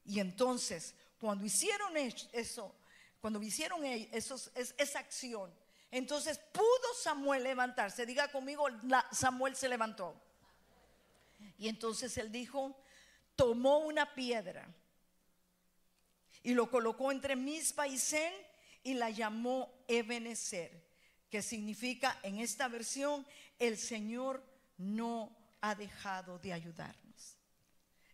Y 0.05 0.21
entonces, 0.21 0.95
cuando 1.19 1.45
hicieron 1.45 1.97
eso, 1.97 2.73
cuando 3.19 3.41
hicieron 3.43 3.83
esos, 3.83 4.49
esa 4.55 4.99
acción, 4.99 5.53
entonces 5.91 6.39
pudo 6.53 6.93
Samuel 6.97 7.43
levantarse. 7.43 8.05
Diga 8.05 8.31
conmigo, 8.31 8.65
Samuel 9.11 9.55
se 9.55 9.67
levantó. 9.67 10.15
Y 11.57 11.67
entonces 11.67 12.17
él 12.17 12.31
dijo, 12.31 12.75
tomó 13.35 13.79
una 13.79 14.15
piedra 14.15 14.67
y 16.43 16.53
lo 16.53 16.69
colocó 16.71 17.11
entre 17.11 17.35
mis 17.35 17.73
paisén 17.73 18.33
y 18.83 18.93
la 18.93 19.09
llamó 19.09 19.71
Ebenezer, 19.87 20.81
que 21.29 21.41
significa 21.41 22.17
en 22.23 22.39
esta 22.39 22.67
versión, 22.67 23.27
el 23.59 23.77
Señor 23.77 24.43
no 24.77 25.35
ha 25.59 25.75
dejado 25.75 26.39
de 26.39 26.53
ayudarnos. 26.53 27.37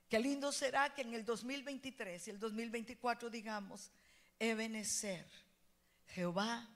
Qué 0.10 0.20
lindo 0.20 0.52
será 0.52 0.94
que 0.94 1.04
en 1.04 1.14
el 1.14 1.24
2023 1.24 2.28
y 2.28 2.32
el 2.32 2.40
2024 2.40 3.30
digamos, 3.30 3.92
Ebenezer, 4.40 5.26
Jehová 6.08 6.68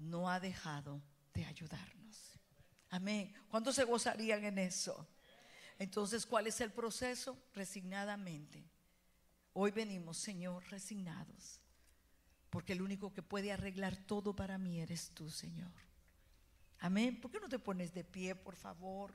no 0.00 0.30
ha 0.30 0.40
dejado 0.40 1.00
de 1.34 1.44
ayudarnos. 1.44 2.40
Amén. 2.88 3.32
¿Cuántos 3.48 3.76
se 3.76 3.84
gozarían 3.84 4.44
en 4.44 4.58
eso? 4.58 5.06
Entonces, 5.78 6.26
¿cuál 6.26 6.46
es 6.46 6.60
el 6.60 6.72
proceso? 6.72 7.38
Resignadamente. 7.54 8.64
Hoy 9.52 9.70
venimos, 9.70 10.16
Señor, 10.16 10.64
resignados, 10.70 11.60
porque 12.50 12.72
el 12.72 12.82
único 12.82 13.12
que 13.12 13.22
puede 13.22 13.52
arreglar 13.52 13.96
todo 13.96 14.34
para 14.34 14.58
mí 14.58 14.80
eres 14.80 15.10
tú, 15.10 15.30
Señor. 15.30 15.72
Amén. 16.78 17.20
¿Por 17.20 17.30
qué 17.30 17.38
no 17.40 17.48
te 17.48 17.58
pones 17.58 17.92
de 17.92 18.04
pie, 18.04 18.34
por 18.34 18.56
favor? 18.56 19.12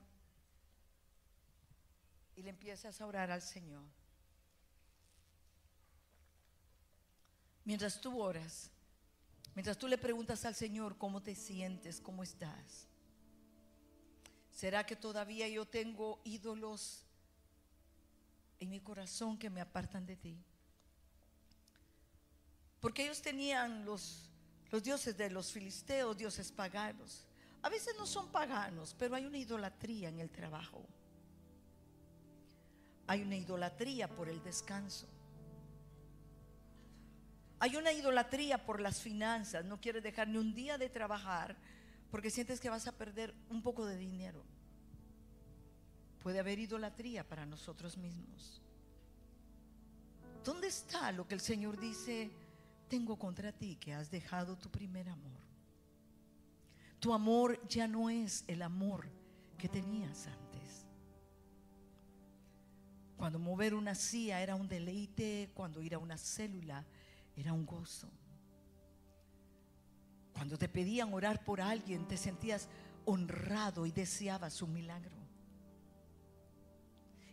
Y 2.36 2.42
le 2.42 2.50
empiezas 2.50 3.00
a 3.00 3.06
orar 3.06 3.30
al 3.30 3.42
Señor. 3.42 3.84
Mientras 7.64 8.00
tú 8.00 8.20
oras, 8.20 8.70
mientras 9.56 9.78
tú 9.78 9.88
le 9.88 9.98
preguntas 9.98 10.44
al 10.44 10.54
Señor 10.54 10.96
cómo 10.98 11.20
te 11.22 11.34
sientes, 11.34 12.00
cómo 12.00 12.22
estás. 12.22 12.86
¿Será 14.52 14.84
que 14.84 14.94
todavía 14.94 15.48
yo 15.48 15.66
tengo 15.66 16.20
ídolos 16.24 17.04
en 18.60 18.70
mi 18.70 18.80
corazón 18.80 19.38
que 19.38 19.50
me 19.50 19.62
apartan 19.62 20.06
de 20.06 20.16
ti? 20.16 20.38
Porque 22.80 23.04
ellos 23.04 23.22
tenían 23.22 23.84
los, 23.84 24.30
los 24.70 24.82
dioses 24.82 25.16
de 25.16 25.30
los 25.30 25.50
filisteos, 25.50 26.16
dioses 26.16 26.52
paganos. 26.52 27.26
A 27.62 27.70
veces 27.70 27.94
no 27.96 28.06
son 28.06 28.30
paganos, 28.30 28.94
pero 28.98 29.14
hay 29.14 29.24
una 29.24 29.38
idolatría 29.38 30.10
en 30.10 30.20
el 30.20 30.30
trabajo. 30.30 30.86
Hay 33.06 33.22
una 33.22 33.36
idolatría 33.36 34.08
por 34.08 34.28
el 34.28 34.42
descanso. 34.42 35.06
Hay 37.58 37.76
una 37.76 37.92
idolatría 37.92 38.64
por 38.64 38.80
las 38.80 39.00
finanzas. 39.00 39.64
No 39.64 39.80
quieres 39.80 40.02
dejar 40.02 40.28
ni 40.28 40.38
un 40.38 40.54
día 40.54 40.78
de 40.78 40.88
trabajar 40.88 41.56
porque 42.10 42.30
sientes 42.30 42.60
que 42.60 42.70
vas 42.70 42.86
a 42.86 42.92
perder 42.92 43.34
un 43.48 43.62
poco 43.62 43.86
de 43.86 43.96
dinero. 43.96 44.42
Puede 46.22 46.38
haber 46.38 46.58
idolatría 46.58 47.24
para 47.24 47.46
nosotros 47.46 47.96
mismos. 47.96 48.60
¿Dónde 50.44 50.68
está 50.68 51.12
lo 51.12 51.26
que 51.26 51.34
el 51.34 51.40
Señor 51.40 51.78
dice? 51.78 52.30
Tengo 52.88 53.18
contra 53.18 53.52
ti 53.52 53.76
que 53.76 53.94
has 53.94 54.10
dejado 54.10 54.56
tu 54.56 54.70
primer 54.70 55.08
amor. 55.08 55.40
Tu 57.00 57.12
amor 57.12 57.60
ya 57.68 57.88
no 57.88 58.10
es 58.10 58.44
el 58.46 58.62
amor 58.62 59.08
que 59.58 59.68
tenías 59.68 60.26
antes. 60.26 60.86
Cuando 63.16 63.38
mover 63.38 63.74
una 63.74 63.94
silla 63.94 64.40
era 64.42 64.54
un 64.54 64.68
deleite, 64.68 65.50
cuando 65.54 65.82
ir 65.82 65.94
a 65.94 65.98
una 65.98 66.18
célula 66.18 66.84
era 67.36 67.52
un 67.52 67.66
gozo. 67.66 68.10
Cuando 70.32 70.58
te 70.58 70.68
pedían 70.68 71.12
orar 71.12 71.44
por 71.44 71.60
alguien, 71.60 72.08
te 72.08 72.16
sentías 72.16 72.68
honrado 73.04 73.86
y 73.86 73.92
deseabas 73.92 74.60
un 74.62 74.72
milagro. 74.72 75.16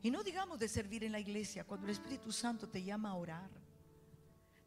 Y 0.01 0.11
no 0.11 0.23
digamos 0.23 0.59
de 0.59 0.67
servir 0.67 1.03
en 1.03 1.13
la 1.13 1.19
iglesia, 1.19 1.63
cuando 1.63 1.87
el 1.87 1.93
Espíritu 1.93 2.31
Santo 2.31 2.67
te 2.67 2.83
llama 2.83 3.09
a 3.09 3.15
orar, 3.15 3.49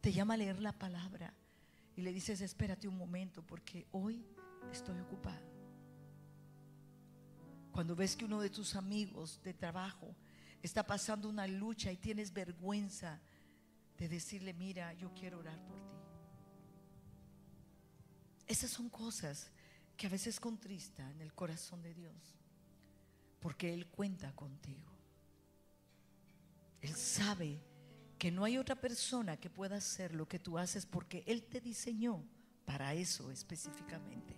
te 0.00 0.12
llama 0.12 0.34
a 0.34 0.38
leer 0.38 0.60
la 0.60 0.72
palabra 0.72 1.32
y 1.94 2.02
le 2.02 2.12
dices, 2.12 2.40
espérate 2.40 2.88
un 2.88 2.96
momento 2.96 3.42
porque 3.42 3.86
hoy 3.92 4.24
estoy 4.72 4.98
ocupado. 5.00 5.46
Cuando 7.72 7.94
ves 7.94 8.16
que 8.16 8.24
uno 8.24 8.40
de 8.40 8.48
tus 8.48 8.76
amigos 8.76 9.40
de 9.42 9.52
trabajo 9.52 10.14
está 10.62 10.86
pasando 10.86 11.28
una 11.28 11.46
lucha 11.46 11.92
y 11.92 11.96
tienes 11.96 12.32
vergüenza 12.32 13.20
de 13.98 14.08
decirle, 14.08 14.52
mira, 14.52 14.92
yo 14.94 15.12
quiero 15.14 15.38
orar 15.38 15.58
por 15.64 15.76
ti. 15.76 15.96
Esas 18.46 18.70
son 18.70 18.88
cosas 18.88 19.50
que 19.96 20.06
a 20.06 20.10
veces 20.10 20.38
contristan 20.38 21.20
el 21.20 21.32
corazón 21.32 21.82
de 21.82 21.94
Dios, 21.94 22.14
porque 23.40 23.72
Él 23.72 23.86
cuenta 23.86 24.32
contigo. 24.34 24.92
Él 26.80 26.94
sabe 26.94 27.58
que 28.18 28.30
no 28.30 28.44
hay 28.44 28.58
otra 28.58 28.76
persona 28.76 29.36
que 29.36 29.50
pueda 29.50 29.76
hacer 29.76 30.14
lo 30.14 30.28
que 30.28 30.38
tú 30.38 30.58
haces 30.58 30.86
porque 30.86 31.24
Él 31.26 31.44
te 31.44 31.60
diseñó 31.60 32.24
para 32.64 32.94
eso 32.94 33.30
específicamente. 33.30 34.36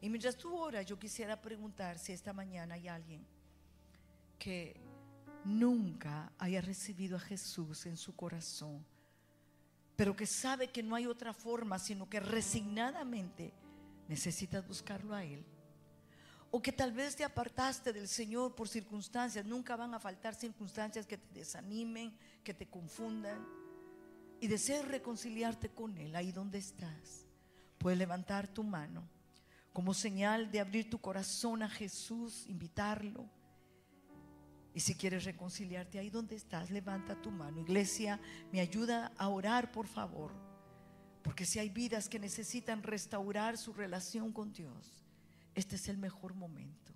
Y 0.00 0.08
mientras 0.08 0.36
tú 0.36 0.56
oras, 0.56 0.86
yo 0.86 0.98
quisiera 0.98 1.40
preguntar 1.40 1.98
si 1.98 2.12
esta 2.12 2.32
mañana 2.32 2.74
hay 2.74 2.88
alguien 2.88 3.26
que 4.38 4.80
nunca 5.48 6.32
haya 6.38 6.60
recibido 6.60 7.16
a 7.16 7.20
Jesús 7.20 7.86
en 7.86 7.96
su 7.96 8.14
corazón, 8.14 8.84
pero 9.96 10.14
que 10.14 10.26
sabe 10.26 10.68
que 10.68 10.82
no 10.82 10.94
hay 10.94 11.06
otra 11.06 11.32
forma, 11.32 11.78
sino 11.78 12.08
que 12.08 12.20
resignadamente 12.20 13.52
necesitas 14.06 14.66
buscarlo 14.66 15.14
a 15.14 15.24
Él. 15.24 15.44
O 16.50 16.62
que 16.62 16.72
tal 16.72 16.92
vez 16.92 17.16
te 17.16 17.24
apartaste 17.24 17.92
del 17.92 18.08
Señor 18.08 18.54
por 18.54 18.68
circunstancias, 18.68 19.44
nunca 19.44 19.76
van 19.76 19.94
a 19.94 20.00
faltar 20.00 20.34
circunstancias 20.34 21.06
que 21.06 21.18
te 21.18 21.40
desanimen, 21.40 22.16
que 22.42 22.54
te 22.54 22.66
confundan. 22.66 23.44
Y 24.40 24.46
deseas 24.46 24.86
reconciliarte 24.86 25.68
con 25.70 25.98
Él 25.98 26.14
ahí 26.14 26.32
donde 26.32 26.58
estás. 26.58 27.26
Puedes 27.76 27.98
levantar 27.98 28.48
tu 28.48 28.62
mano 28.62 29.02
como 29.78 29.94
señal 29.94 30.50
de 30.50 30.58
abrir 30.58 30.90
tu 30.90 30.98
corazón 30.98 31.62
a 31.62 31.68
Jesús, 31.68 32.46
invitarlo. 32.48 33.30
Y 34.78 34.80
si 34.80 34.94
quieres 34.94 35.24
reconciliarte 35.24 35.98
ahí 35.98 36.08
donde 36.08 36.36
estás, 36.36 36.70
levanta 36.70 37.20
tu 37.20 37.32
mano. 37.32 37.58
Iglesia, 37.58 38.20
me 38.52 38.60
ayuda 38.60 39.10
a 39.18 39.26
orar, 39.26 39.72
por 39.72 39.88
favor. 39.88 40.30
Porque 41.24 41.44
si 41.44 41.58
hay 41.58 41.68
vidas 41.68 42.08
que 42.08 42.20
necesitan 42.20 42.84
restaurar 42.84 43.58
su 43.58 43.72
relación 43.72 44.32
con 44.32 44.52
Dios, 44.52 45.04
este 45.56 45.74
es 45.74 45.88
el 45.88 45.98
mejor 45.98 46.34
momento. 46.34 46.92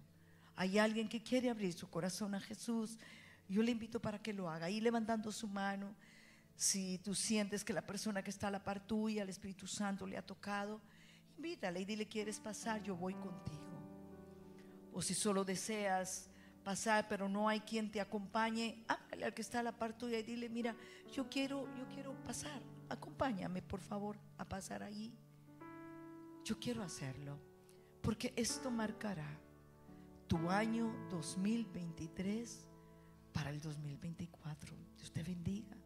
Hay 0.54 0.78
alguien 0.78 1.08
que 1.08 1.24
quiere 1.24 1.50
abrir 1.50 1.72
su 1.72 1.90
corazón 1.90 2.36
a 2.36 2.40
Jesús. 2.40 3.00
Yo 3.48 3.64
le 3.64 3.72
invito 3.72 4.00
para 4.00 4.22
que 4.22 4.32
lo 4.32 4.48
haga. 4.48 4.66
Ahí 4.66 4.80
levantando 4.80 5.32
su 5.32 5.48
mano. 5.48 5.92
Si 6.54 6.98
tú 6.98 7.16
sientes 7.16 7.64
que 7.64 7.72
la 7.72 7.84
persona 7.84 8.22
que 8.22 8.30
está 8.30 8.46
a 8.46 8.52
la 8.52 8.62
par 8.62 8.86
tuya, 8.86 9.24
el 9.24 9.28
Espíritu 9.28 9.66
Santo, 9.66 10.06
le 10.06 10.16
ha 10.16 10.22
tocado, 10.24 10.80
invítale 11.36 11.80
y 11.80 11.84
dile, 11.84 12.06
¿quieres 12.06 12.38
pasar? 12.38 12.80
Yo 12.84 12.94
voy 12.94 13.14
contigo. 13.14 13.82
O 14.92 15.02
si 15.02 15.14
solo 15.14 15.44
deseas 15.44 16.28
pasar, 16.62 17.08
pero 17.08 17.28
no 17.28 17.48
hay 17.48 17.60
quien 17.60 17.90
te 17.90 18.00
acompañe, 18.00 18.84
háblale 18.88 19.24
al 19.24 19.34
que 19.34 19.42
está 19.42 19.60
a 19.60 19.62
la 19.62 19.72
par 19.72 19.96
tuya 19.96 20.18
y 20.18 20.22
dile, 20.22 20.48
mira, 20.48 20.76
yo 21.12 21.28
quiero, 21.28 21.66
yo 21.76 21.86
quiero 21.88 22.14
pasar, 22.22 22.62
acompáñame 22.88 23.62
por 23.62 23.80
favor 23.80 24.16
a 24.38 24.44
pasar 24.44 24.82
allí. 24.82 25.12
Yo 26.44 26.58
quiero 26.58 26.82
hacerlo, 26.82 27.38
porque 28.00 28.32
esto 28.36 28.70
marcará 28.70 29.38
tu 30.26 30.50
año 30.50 30.92
2023 31.10 32.66
para 33.32 33.50
el 33.50 33.60
2024. 33.60 34.76
Dios 34.96 35.12
te 35.12 35.22
bendiga. 35.22 35.76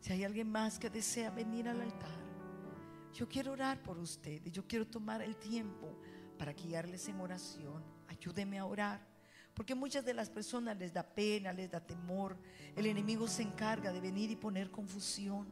Si 0.00 0.12
hay 0.12 0.24
alguien 0.24 0.50
más 0.50 0.78
que 0.78 0.90
desea 0.90 1.30
venir 1.30 1.68
al 1.68 1.80
altar, 1.80 2.26
yo 3.12 3.28
quiero 3.28 3.52
orar 3.52 3.82
por 3.82 3.98
ustedes. 3.98 4.52
Yo 4.52 4.66
quiero 4.66 4.86
tomar 4.86 5.22
el 5.22 5.36
tiempo 5.36 5.98
para 6.38 6.52
guiarles 6.52 7.08
en 7.08 7.20
oración. 7.20 7.82
Ayúdeme 8.08 8.58
a 8.58 8.66
orar. 8.66 9.15
Porque 9.56 9.74
muchas 9.74 10.04
de 10.04 10.12
las 10.12 10.28
personas 10.28 10.76
les 10.76 10.92
da 10.92 11.02
pena, 11.02 11.50
les 11.50 11.70
da 11.70 11.80
temor. 11.80 12.36
El 12.76 12.84
enemigo 12.84 13.26
se 13.26 13.40
encarga 13.40 13.90
de 13.90 14.02
venir 14.02 14.30
y 14.30 14.36
poner 14.36 14.70
confusión. 14.70 15.46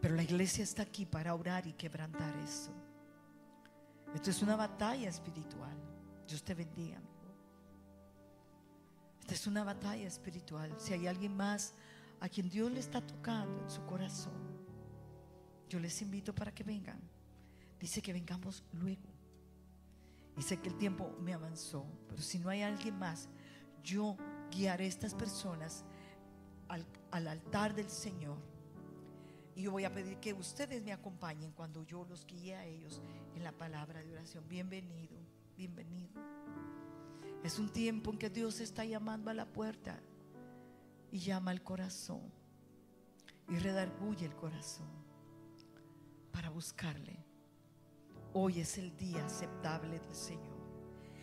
Pero 0.00 0.14
la 0.14 0.22
iglesia 0.22 0.64
está 0.64 0.82
aquí 0.82 1.04
para 1.04 1.34
orar 1.34 1.66
y 1.66 1.74
quebrantar 1.74 2.34
eso. 2.38 2.72
Esto 4.14 4.30
es 4.30 4.40
una 4.40 4.56
batalla 4.56 5.06
espiritual. 5.10 5.76
Dios 6.26 6.42
te 6.42 6.54
bendiga. 6.54 6.98
Esta 9.20 9.34
es 9.34 9.46
una 9.46 9.62
batalla 9.62 10.06
espiritual. 10.06 10.74
Si 10.78 10.94
hay 10.94 11.06
alguien 11.06 11.36
más 11.36 11.74
a 12.20 12.28
quien 12.30 12.48
Dios 12.48 12.72
le 12.72 12.80
está 12.80 13.06
tocando 13.06 13.64
en 13.64 13.68
su 13.68 13.84
corazón, 13.84 14.32
yo 15.68 15.78
les 15.78 16.00
invito 16.00 16.34
para 16.34 16.54
que 16.54 16.64
vengan. 16.64 17.00
Dice 17.78 18.00
que 18.00 18.14
vengamos 18.14 18.64
luego. 18.72 19.15
Y 20.36 20.42
sé 20.42 20.58
que 20.58 20.68
el 20.68 20.76
tiempo 20.76 21.10
me 21.20 21.32
avanzó, 21.32 21.86
pero 22.08 22.20
si 22.20 22.38
no 22.38 22.50
hay 22.50 22.62
alguien 22.62 22.98
más, 22.98 23.28
yo 23.82 24.16
guiaré 24.50 24.84
a 24.84 24.88
estas 24.88 25.14
personas 25.14 25.84
al, 26.68 26.84
al 27.10 27.28
altar 27.28 27.74
del 27.74 27.88
Señor. 27.88 28.36
Y 29.54 29.62
yo 29.62 29.72
voy 29.72 29.84
a 29.84 29.92
pedir 29.92 30.18
que 30.18 30.34
ustedes 30.34 30.82
me 30.82 30.92
acompañen 30.92 31.52
cuando 31.52 31.82
yo 31.82 32.04
los 32.04 32.26
guíe 32.26 32.54
a 32.54 32.66
ellos 32.66 33.00
en 33.34 33.42
la 33.42 33.52
palabra 33.52 34.02
de 34.02 34.12
oración. 34.12 34.44
Bienvenido, 34.48 35.16
bienvenido. 35.56 36.20
Es 37.42 37.58
un 37.58 37.70
tiempo 37.70 38.10
en 38.10 38.18
que 38.18 38.28
Dios 38.28 38.60
está 38.60 38.84
llamando 38.84 39.30
a 39.30 39.34
la 39.34 39.46
puerta 39.46 39.98
y 41.10 41.18
llama 41.20 41.50
al 41.50 41.62
corazón. 41.62 42.20
y 43.48 43.58
redarguye 43.58 44.26
el 44.26 44.34
corazón 44.34 44.88
para 46.32 46.50
buscarle. 46.50 47.25
Hoy 48.38 48.60
es 48.60 48.76
el 48.76 48.94
día 48.98 49.24
aceptable 49.24 49.98
del 49.98 50.14
Señor. 50.14 50.55